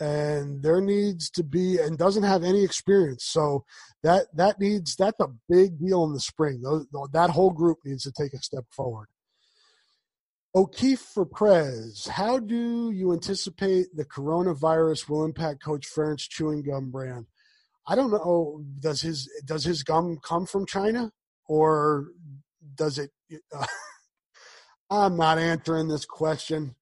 [0.00, 3.24] and there needs to be and doesn't have any experience.
[3.24, 3.64] So
[4.02, 6.60] that that needs that's a big deal in the spring.
[7.12, 9.06] That whole group needs to take a step forward.
[10.54, 16.90] O'Keefe for Prez, how do you anticipate the coronavirus will impact Coach Ferentz chewing gum
[16.90, 17.26] brand?
[17.86, 18.62] I don't know.
[18.78, 21.10] Does his does his gum come from China
[21.46, 22.08] or
[22.74, 23.10] does it?
[23.54, 23.66] Uh,
[24.90, 26.76] I'm not answering this question.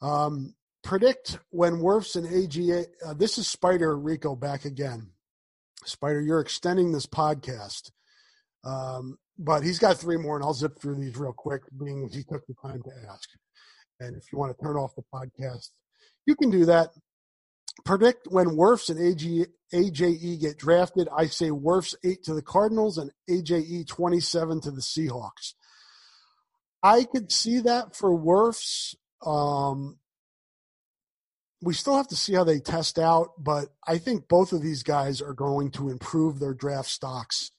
[0.00, 2.86] Um, predict when Wirfs and AGA.
[3.04, 5.10] Uh, this is Spider Rico back again.
[5.84, 7.90] Spider, you're extending this podcast.
[8.62, 12.22] Um, but he's got three more, and I'll zip through these real quick, being he
[12.22, 13.28] took the time to ask.
[14.00, 15.70] And if you want to turn off the podcast,
[16.26, 16.90] you can do that.
[17.84, 21.08] Predict when Wirfs and AG, AJE get drafted.
[21.14, 25.54] I say Wirfs 8 to the Cardinals and AJE 27 to the Seahawks.
[26.82, 28.94] I could see that for Wirfs.
[29.26, 29.98] Um,
[31.62, 34.82] we still have to see how they test out, but I think both of these
[34.82, 37.50] guys are going to improve their draft stocks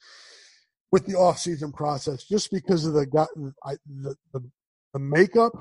[0.95, 4.49] with the offseason process just because of the, the, the,
[4.93, 5.51] the makeup.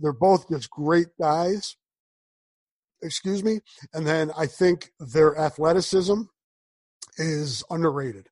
[0.00, 1.76] They're both just great guys.
[3.00, 3.60] Excuse me.
[3.94, 6.22] And then I think their athleticism
[7.18, 8.26] is underrated.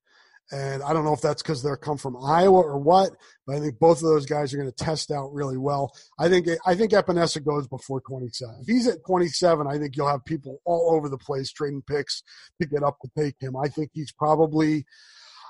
[0.50, 3.10] And I don't know if that's because they're come from Iowa or what,
[3.46, 5.92] but I think both of those guys are going to test out really well.
[6.18, 8.62] I think I think Epenesa goes before 27.
[8.62, 12.24] If he's at 27, I think you'll have people all over the place trading picks
[12.60, 13.56] to get up to take him.
[13.56, 14.86] I think he's probably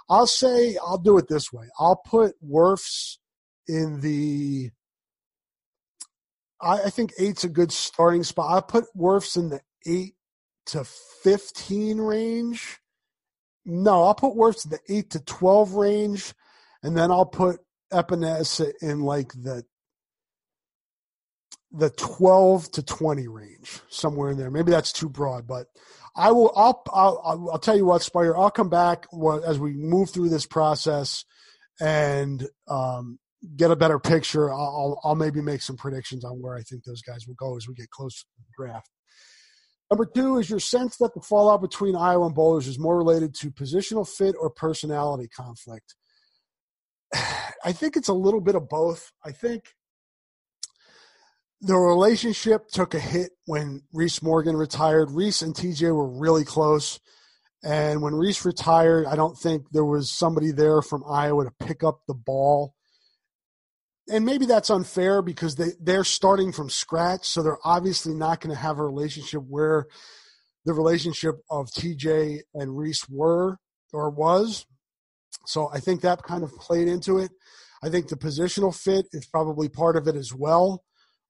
[0.09, 1.66] I'll say I'll do it this way.
[1.78, 3.16] I'll put Wirfs
[3.66, 4.70] in the
[6.61, 8.57] I, I think eight's a good starting spot.
[8.57, 10.14] I put Wirfs in the eight
[10.66, 10.84] to
[11.22, 12.78] fifteen range.
[13.64, 16.34] No, I'll put Wirfs in the eight to twelve range,
[16.82, 17.61] and then I'll put
[17.92, 19.64] Epenesa in like the
[21.73, 24.51] the 12 to 20 range somewhere in there.
[24.51, 25.67] Maybe that's too broad but
[26.17, 28.37] i will i'll i'll, I'll tell you what Spider.
[28.37, 29.07] i'll come back
[29.47, 31.25] as we move through this process
[31.79, 33.19] and um,
[33.55, 34.51] get a better picture.
[34.51, 37.69] I'll, I'll maybe make some predictions on where i think those guys will go as
[37.69, 38.89] we get close to the draft.
[39.91, 43.35] Number two is your sense that the fallout between iowa and Bollers is more related
[43.37, 45.95] to positional fit or personality conflict.
[47.64, 49.12] I think it's a little bit of both.
[49.25, 49.64] I think
[51.61, 55.11] the relationship took a hit when Reese Morgan retired.
[55.11, 57.00] Reese and TJ were really close.
[57.64, 61.82] And when Reese retired, I don't think there was somebody there from Iowa to pick
[61.82, 62.74] up the ball.
[64.09, 67.26] And maybe that's unfair because they, they're starting from scratch.
[67.26, 69.86] So they're obviously not going to have a relationship where
[70.64, 73.59] the relationship of TJ and Reese were
[73.92, 74.66] or was.
[75.46, 77.30] So I think that kind of played into it.
[77.82, 80.84] I think the positional fit is probably part of it as well.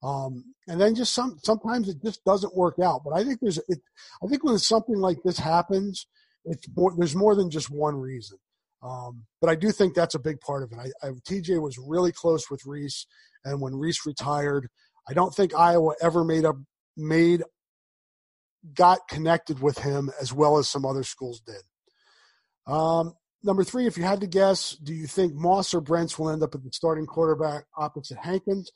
[0.06, 3.02] Um, and then just some sometimes it just doesn't work out.
[3.04, 3.80] But I think there's it,
[4.22, 6.06] I think when something like this happens,
[6.44, 8.38] it's more, there's more than just one reason.
[8.82, 10.78] Um, but I do think that's a big part of it.
[10.78, 13.06] I, I, TJ was really close with Reese,
[13.44, 14.68] and when Reese retired,
[15.08, 16.56] I don't think Iowa ever made up
[16.96, 17.42] made
[18.74, 22.72] got connected with him as well as some other schools did.
[22.72, 26.30] Um, number three, if you had to guess, do you think Moss or Brents will
[26.30, 28.70] end up at the starting quarterback opposite Hankins?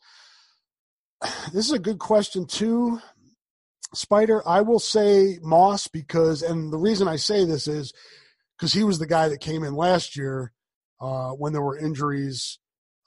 [1.53, 3.01] This is a good question too,
[3.95, 4.47] Spider.
[4.47, 7.93] I will say Moss because, and the reason I say this is
[8.59, 10.53] because he was the guy that came in last year
[11.01, 12.59] uh, when there were injuries,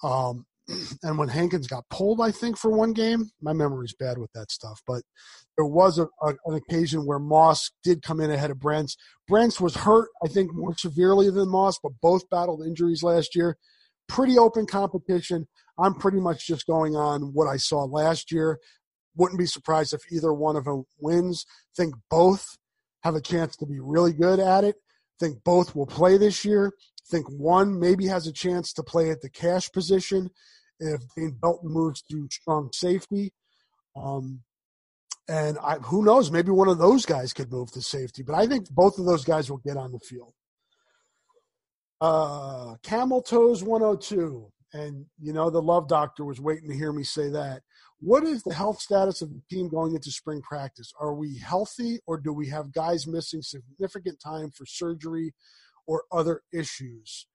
[0.04, 0.46] um,
[1.04, 3.30] and when Hankins got pulled, I think for one game.
[3.42, 5.04] My memory's bad with that stuff, but
[5.58, 8.96] there was a, a, an occasion where Moss did come in ahead of Brents.
[9.28, 13.58] Brents was hurt, I think, more severely than Moss, but both battled injuries last year.
[14.08, 15.48] Pretty open competition.
[15.78, 18.60] I'm pretty much just going on what I saw last year.
[19.16, 21.46] Wouldn't be surprised if either one of them wins.
[21.76, 22.58] Think both
[23.04, 24.76] have a chance to be really good at it.
[25.20, 26.74] Think both will play this year.
[27.10, 30.30] Think one maybe has a chance to play at the cash position
[30.80, 33.34] if Dane Belton moves to strong safety.
[33.96, 34.42] Um,
[35.28, 38.24] and I, who knows, maybe one of those guys could move to safety.
[38.24, 40.34] But I think both of those guys will get on the field.
[42.02, 47.04] Uh, Camel Toes 102 and you know the love doctor was waiting to hear me
[47.04, 47.62] say that.
[48.00, 50.92] What is the health status of the team going into spring practice?
[51.00, 55.34] Are we healthy or do we have guys missing significant time for surgery
[55.88, 57.28] or other issues?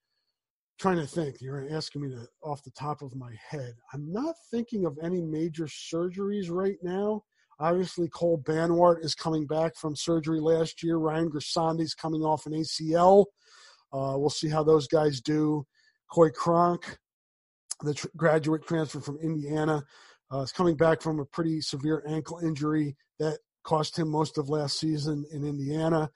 [0.79, 1.41] Trying to think.
[1.41, 3.75] You're asking me to off the top of my head.
[3.95, 7.23] I'm not thinking of any major surgeries right now.
[7.61, 10.99] Obviously cole banwart is coming back from surgery last year.
[10.99, 11.33] Ryan
[11.81, 13.25] is coming off an acl
[13.93, 15.67] uh, we'll see how those guys do.
[16.11, 16.99] Coy Cronk
[17.83, 19.85] the tr- graduate transfer from Indiana,
[20.33, 24.49] uh, is coming back from a pretty severe ankle injury that cost him most of
[24.49, 26.11] last season in Indiana.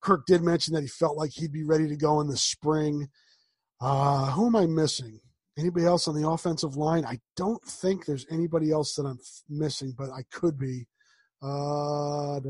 [0.00, 3.08] Kirk did mention that he felt like he'd be ready to go in the spring.
[3.80, 5.20] Uh, who am I missing?
[5.58, 7.04] Anybody else on the offensive line?
[7.04, 10.86] I don't think there's anybody else that I'm missing, but I could be.
[11.42, 12.40] Uh,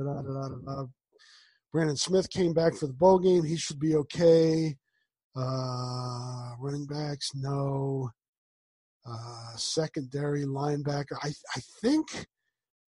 [1.73, 3.45] Brandon Smith came back for the bowl game.
[3.45, 4.77] He should be okay.
[5.37, 8.11] Uh, running backs, no
[9.09, 11.17] uh, secondary linebacker.
[11.23, 12.27] I, I think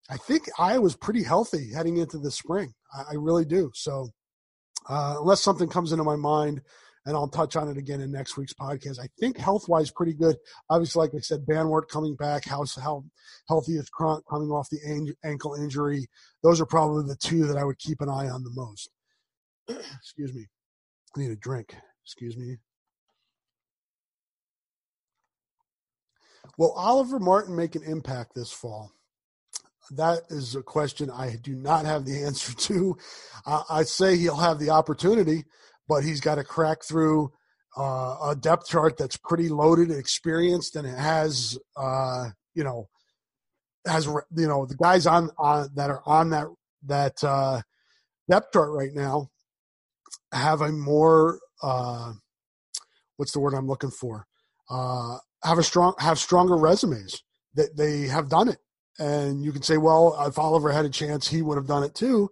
[0.10, 2.74] I think I was pretty healthy heading into the spring.
[2.94, 3.72] I, I really do.
[3.74, 4.10] So
[4.88, 6.62] uh, unless something comes into my mind,
[7.06, 9.00] and I'll touch on it again in next week's podcast.
[9.00, 10.38] I think health wise pretty good.
[10.70, 12.46] Obviously, like I said, Banwart coming back.
[12.46, 13.04] How how
[13.48, 16.08] healthy is Cronk coming off the ankle injury?
[16.42, 18.90] Those are probably the two that I would keep an eye on the most.
[19.68, 20.48] Excuse me.
[21.16, 21.76] I need a drink.
[22.04, 22.58] Excuse me.
[26.58, 28.92] Will Oliver Martin make an impact this fall?
[29.92, 32.98] That is a question I do not have the answer to.
[33.46, 35.46] Uh, I'd say he'll have the opportunity,
[35.88, 37.32] but he's got to crack through
[37.78, 42.88] uh, a depth chart that's pretty loaded and experienced, and it has, uh, you know,
[43.86, 46.48] has you know the guys on, on that are on that
[46.86, 47.62] that uh,
[48.30, 49.28] depth chart right now
[50.32, 52.14] have a more uh,
[53.18, 54.26] what's the word I'm looking for?
[54.70, 57.24] Uh, have a strong have stronger resumes
[57.54, 58.58] that they have done it
[59.00, 61.96] and you can say well if oliver had a chance he would have done it
[61.96, 62.30] too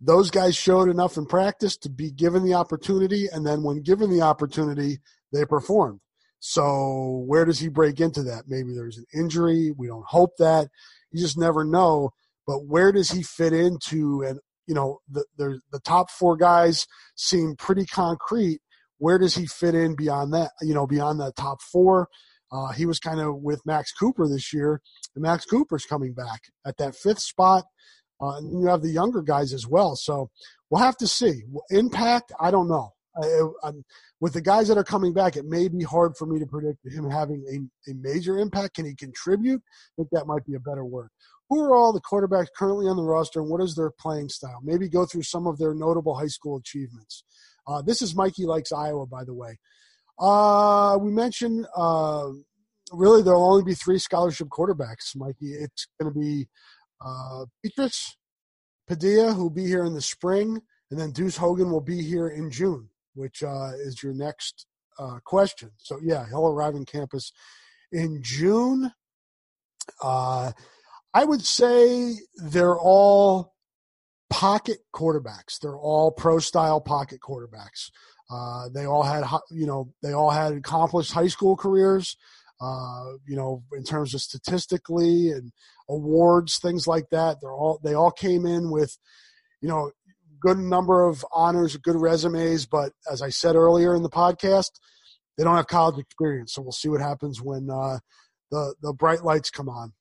[0.00, 4.10] those guys showed enough in practice to be given the opportunity and then when given
[4.10, 4.98] the opportunity
[5.32, 6.00] they performed
[6.40, 8.44] So where does he break into that?
[8.46, 9.72] Maybe there's an injury.
[9.76, 10.68] We don't hope that.
[11.10, 12.10] You just never know.
[12.46, 14.22] But where does he fit into?
[14.22, 16.86] And you know, the the, the top four guys
[17.16, 18.60] seem pretty concrete.
[18.98, 20.50] Where does he fit in beyond that?
[20.60, 22.08] You know, beyond that top four.
[22.54, 24.80] Uh, he was kind of with Max Cooper this year,
[25.14, 27.64] and Max Cooper's coming back at that fifth spot.
[28.22, 29.96] Uh, and you have the younger guys as well.
[29.96, 30.30] So
[30.70, 31.42] we'll have to see.
[31.70, 32.92] Impact, I don't know.
[33.20, 33.70] I,
[34.20, 36.78] with the guys that are coming back, it may be hard for me to predict
[36.84, 38.74] him having a, a major impact.
[38.74, 39.60] Can he contribute?
[39.60, 41.10] I think that might be a better word.
[41.50, 44.60] Who are all the quarterbacks currently on the roster, and what is their playing style?
[44.62, 47.24] Maybe go through some of their notable high school achievements.
[47.66, 49.58] Uh, this is Mikey likes Iowa, by the way.
[50.18, 52.28] Uh, we mentioned uh,
[52.92, 55.52] really there'll only be three scholarship quarterbacks, Mikey.
[55.52, 56.48] It's going to be
[57.04, 58.12] uh, Petras,
[58.86, 60.60] Padilla, who'll be here in the spring,
[60.90, 64.66] and then Deuce Hogan will be here in June which uh, is your next
[64.98, 65.70] uh, question.
[65.78, 67.32] So, yeah, he'll arrive in campus
[67.92, 68.92] in June.
[70.02, 70.52] Uh,
[71.12, 73.54] I would say they're all
[74.30, 75.58] pocket quarterbacks.
[75.60, 77.90] They're all pro style pocket quarterbacks.
[78.30, 82.16] Uh, they all had, you know, they all had accomplished high school careers.
[82.60, 85.52] Uh, you know, in terms of statistically and
[85.88, 87.38] awards, things like that.
[87.40, 88.96] They're all they all came in with,
[89.60, 89.90] you know,
[90.40, 94.70] good number of honors, good resumes, but as I said earlier in the podcast,
[95.36, 96.52] they don't have college experience.
[96.52, 97.98] So we'll see what happens when uh,
[98.50, 99.92] the the bright lights come on.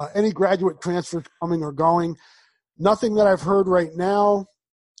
[0.00, 2.16] Uh, any graduate transfers coming or going?
[2.78, 4.46] Nothing that I've heard right now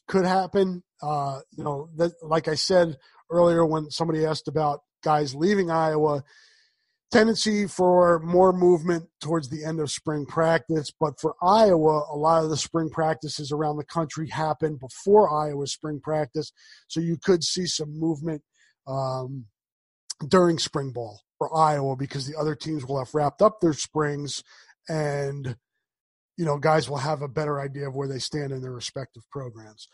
[0.06, 0.82] could happen.
[1.02, 2.96] Uh, you know, that, like I said
[3.30, 6.22] earlier when somebody asked about guys leaving Iowa,
[7.12, 10.90] tendency for more movement towards the end of spring practice.
[10.98, 15.72] But for Iowa, a lot of the spring practices around the country happen before Iowa's
[15.72, 16.52] spring practice.
[16.88, 18.42] So you could see some movement
[18.86, 19.46] um,
[20.26, 24.42] during spring ball for Iowa because the other teams will have wrapped up their springs
[24.88, 25.56] and
[26.36, 29.22] you know guys will have a better idea of where they stand in their respective
[29.30, 29.88] programs.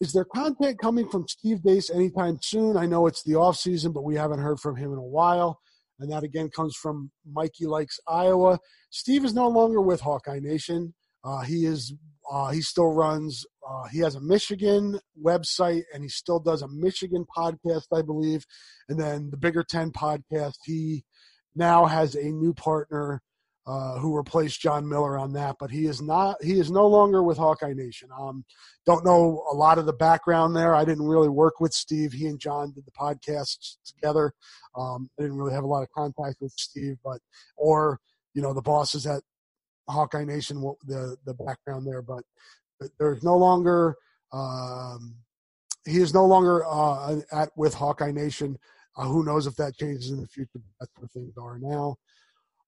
[0.00, 2.76] Is there content coming from Steve Dace anytime soon?
[2.76, 5.58] I know it's the off season, but we haven't heard from him in a while
[5.98, 8.58] and that again comes from Mikey Likes Iowa.
[8.90, 10.94] Steve is no longer with Hawkeye Nation.
[11.24, 11.94] Uh, he is
[12.30, 13.44] uh, he still runs.
[13.68, 18.44] Uh, he has a Michigan website, and he still does a Michigan podcast, I believe.
[18.88, 20.54] And then the Bigger Ten podcast.
[20.64, 21.04] He
[21.54, 23.22] now has a new partner
[23.66, 26.42] uh, who replaced John Miller on that, but he is not.
[26.42, 28.08] He is no longer with Hawkeye Nation.
[28.16, 28.44] Um,
[28.86, 30.74] don't know a lot of the background there.
[30.74, 32.12] I didn't really work with Steve.
[32.12, 34.32] He and John did the podcasts together.
[34.76, 37.18] Um, I didn't really have a lot of contact with Steve, but
[37.56, 37.98] or
[38.34, 39.22] you know the bosses at
[39.88, 42.02] Hawkeye Nation, the the background there.
[42.02, 42.22] But,
[42.78, 43.96] but there's no longer.
[44.32, 45.16] Um,
[45.86, 48.58] he is no longer uh, at with Hawkeye Nation.
[48.96, 50.60] Uh, who knows if that changes in the future?
[50.78, 51.96] That's where things are now.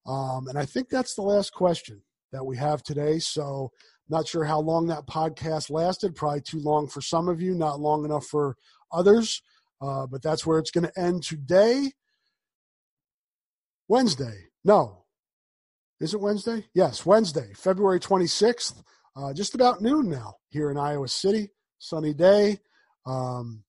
[0.06, 3.18] Um, and I think that's the last question that we have today.
[3.18, 3.70] So,
[4.08, 6.14] not sure how long that podcast lasted.
[6.14, 8.56] Probably too long for some of you, not long enough for
[8.90, 9.42] others.
[9.80, 11.92] Uh, but that's where it's going to end today.
[13.86, 14.48] Wednesday.
[14.64, 15.04] No.
[16.00, 16.66] Is it Wednesday?
[16.74, 18.82] Yes, Wednesday, February 26th.
[19.16, 21.50] Uh, just about noon now here in Iowa City.
[21.78, 22.60] Sunny day.
[23.04, 23.64] Um,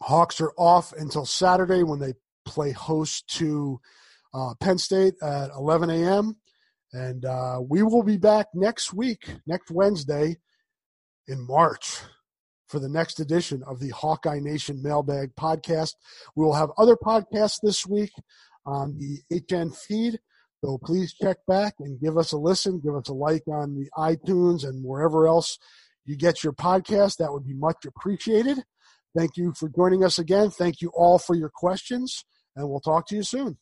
[0.00, 2.14] Hawks are off until Saturday when they
[2.44, 3.80] play host to
[4.36, 6.36] uh, Penn State at 11 a.m.
[6.92, 10.36] And uh, we will be back next week, next Wednesday
[11.26, 12.00] in March
[12.68, 15.94] for the next edition of the Hawkeye Nation Mailbag podcast.
[16.34, 18.12] We will have other podcasts this week
[18.64, 19.20] on the
[19.50, 20.18] HN feed.
[20.64, 22.80] So please check back and give us a listen.
[22.80, 25.58] Give us a like on the iTunes and wherever else
[26.04, 27.16] you get your podcast.
[27.18, 28.58] That would be much appreciated.
[29.16, 30.50] Thank you for joining us again.
[30.50, 32.24] Thank you all for your questions,
[32.54, 33.58] and we'll talk to you soon.